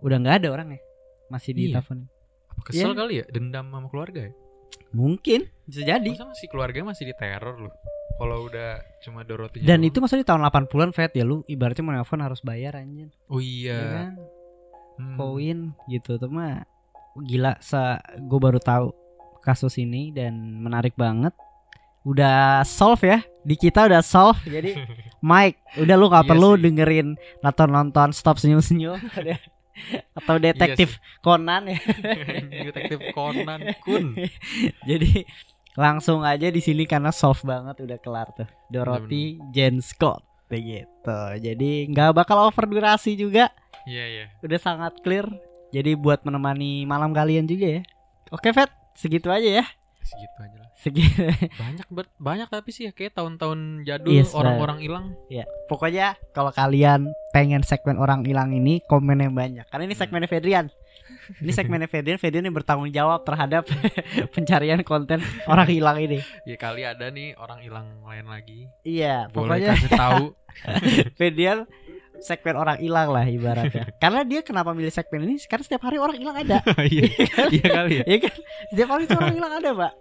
udah 0.00 0.16
nggak 0.18 0.36
ada 0.40 0.48
orang 0.50 0.68
ya. 0.74 0.80
Masih 1.28 1.52
di 1.52 1.68
Iya. 1.68 1.78
telepon. 1.78 2.08
apa 2.50 2.60
kesel 2.66 2.90
Iya. 2.90 2.96
kali 2.96 3.12
ya 3.14 3.24
dendam 3.30 3.66
sama 3.66 3.86
keluarga 3.86 4.20
ya 4.26 4.32
Mungkin 4.90 5.40
bisa 5.64 5.80
jadi. 5.80 6.10
masa 6.10 6.26
masih 6.26 6.46
keluarga 6.46 6.78
masih 6.82 7.04
diteror 7.06 7.56
loh 7.58 7.74
kalau 8.16 8.44
udah 8.44 8.70
cuma 9.00 9.22
Dorothy 9.22 9.62
Dan 9.62 9.80
itu 9.80 9.96
maksudnya 9.96 10.20
di 10.20 10.28
tahun 10.28 10.42
80-an 10.44 10.90
Fed 10.90 11.14
ya 11.14 11.22
lu 11.22 11.40
ibaratnya 11.46 11.80
mau 11.80 11.94
nelfon 11.94 12.20
harus 12.20 12.42
bayar 12.42 12.74
anjir. 12.74 13.08
oh 13.26 13.38
Ya 13.38 13.46
iya 13.70 13.78
kan? 13.88 14.10
Hmm. 14.98 15.16
Koin 15.16 15.58
gitu 15.86 16.16
tuh 16.16 16.28
mah 16.28 16.66
gila 17.16 17.56
sa 17.58 17.96
gue 18.12 18.36
baru 18.36 18.58
tahu 18.58 18.92
kasus 19.40 19.78
ini 19.78 20.10
dan 20.10 20.34
menarik 20.58 20.92
banget. 20.94 21.32
Udah 22.02 22.64
solve 22.64 23.02
ya. 23.04 23.18
Di 23.40 23.56
kita 23.56 23.88
udah 23.88 24.00
solve. 24.00 24.40
Jadi 24.44 24.76
Mike 25.24 25.60
udah 25.78 25.94
lu 25.96 26.06
nggak 26.08 26.24
Iya 26.24 26.30
perlu 26.32 26.50
sih. 26.56 26.62
dengerin 26.64 27.08
nonton 27.40 27.68
nonton 27.68 28.08
stop 28.10 28.36
senyum 28.36 28.60
senyum 28.60 28.96
atau 30.18 30.36
Iya 30.36 30.44
detektif 30.52 31.00
Conan 31.20 31.68
ya. 31.68 31.78
Detektif 32.68 33.00
Conan 33.12 33.60
Kun. 33.80 34.16
Jadi 34.84 35.24
langsung 35.72 36.20
aja 36.20 36.48
di 36.48 36.60
sini 36.60 36.84
karena 36.84 37.12
solve 37.12 37.40
banget 37.44 37.84
udah 37.84 37.98
kelar 38.00 38.28
tuh. 38.32 38.48
Dorothy 38.68 39.40
Jane 39.52 39.80
Scott 39.80 40.20
begitu. 40.48 40.88
Jadi 41.40 41.88
nggak 41.88 42.12
bakal 42.12 42.48
over 42.48 42.64
durasi 42.64 43.16
juga. 43.16 43.48
Iya 43.84 44.04
iya. 44.04 44.24
Udah 44.40 44.60
sangat 44.60 45.00
clear. 45.00 45.24
Jadi 45.70 45.94
buat 45.94 46.26
menemani 46.26 46.82
malam 46.82 47.14
kalian 47.14 47.46
juga 47.46 47.78
ya. 47.78 47.82
Oke, 48.30 48.50
Vet, 48.50 48.70
segitu 48.94 49.30
aja 49.30 49.62
ya. 49.62 49.64
segitu 50.02 50.38
aja 50.38 50.58
lah 50.58 50.69
Segitu. 50.80 51.28
banyak 51.62 51.86
ber- 51.86 52.12
banyak 52.16 52.48
tapi 52.48 52.70
sih 52.70 52.84
ya 52.84 52.92
kayak 52.92 53.12
tahun-tahun 53.12 53.84
jadul 53.84 54.10
Yes, 54.10 54.32
orang-orang 54.32 54.80
hilang 54.80 55.04
ya, 55.26 55.44
pokoknya 55.66 56.16
kalau 56.30 56.48
kalian 56.50 57.04
pengen 57.30 57.60
segmen 57.60 57.94
orang 57.94 58.22
hilang 58.22 58.50
ini 58.50 58.80
komennya 58.82 59.28
banyak. 59.28 59.64
Karena 59.66 59.84
ini 59.84 59.92
Hmm. 59.92 60.00
segmennya 60.00 60.26
Fedrian. 60.26 60.66
Ini 61.36 61.52
segmennya 61.52 61.86
Fedrian, 61.86 62.16
Fedrian 62.16 62.42
yang 62.42 62.54
bertanggung 62.54 62.88
jawab 62.88 63.22
terhadap 63.22 63.68
pencarian 64.34 64.80
konten 64.80 65.20
orang 65.44 65.66
hilang 65.66 65.98
ini. 65.98 66.18
ya 66.42 66.56
kali 66.56 66.82
ada 66.82 67.06
nih 67.08 67.34
orang 67.34 67.60
hilang 67.60 67.86
lain 68.02 68.26
lagi 68.26 68.66
Iya, 68.80 69.28
boleh 69.28 69.60
pokoknya 69.60 69.70
kasih 69.76 69.90
tahu 69.92 70.22
Fedrian 71.18 71.68
segmen 72.20 72.52
orang 72.54 72.76
hilang 72.78 73.08
lah 73.08 73.24
ibaratnya. 73.24 73.96
Karena 73.96 74.20
dia 74.22 74.40
kenapa 74.40 74.70
milih 74.70 74.90
segmen 74.90 75.24
ini? 75.24 75.40
Karena 75.40 75.62
setiap 75.62 75.82
hari 75.82 75.96
orang 75.96 76.16
hilang 76.16 76.36
ada. 76.36 76.60
iya 76.84 77.08
iya 77.48 77.64
kali 77.66 77.92
ya 77.96 78.04
Iya 78.06 78.18
kan? 78.20 78.34
Setiap 78.68 78.88
hari 78.90 79.02
tuh 79.04 79.16
orang 79.16 79.34
hilang 79.34 79.52
ada, 79.54 79.70
Pak. 79.72 79.92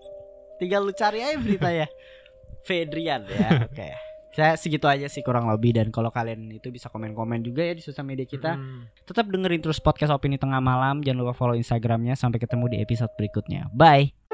Tinggal 0.60 0.84
lu 0.84 0.94
cari 0.94 1.24
aja 1.24 1.38
beritanya. 1.40 1.88
Fedrian 2.68 3.24
ya. 3.26 3.50
Oke. 3.72 3.90
Saya 4.30 4.54
segitu 4.56 4.86
aja 4.86 5.10
sih 5.10 5.26
kurang 5.26 5.50
lebih 5.50 5.74
dan 5.74 5.90
kalau 5.90 6.14
kalian 6.14 6.54
itu 6.54 6.70
bisa 6.70 6.88
komen-komen 6.88 7.42
juga 7.42 7.66
ya 7.66 7.74
di 7.74 7.82
sosial 7.82 8.06
media 8.06 8.30
kita. 8.30 8.56
Hmm. 8.56 8.86
Tetap 9.04 9.26
dengerin 9.26 9.60
terus 9.60 9.82
podcast 9.82 10.14
opini 10.14 10.38
tengah 10.38 10.62
malam. 10.62 11.02
Jangan 11.02 11.20
lupa 11.26 11.34
follow 11.34 11.58
Instagramnya. 11.58 12.14
Sampai 12.14 12.38
ketemu 12.38 12.70
di 12.70 12.78
episode 12.78 13.10
berikutnya. 13.18 13.68
Bye. 13.74 14.29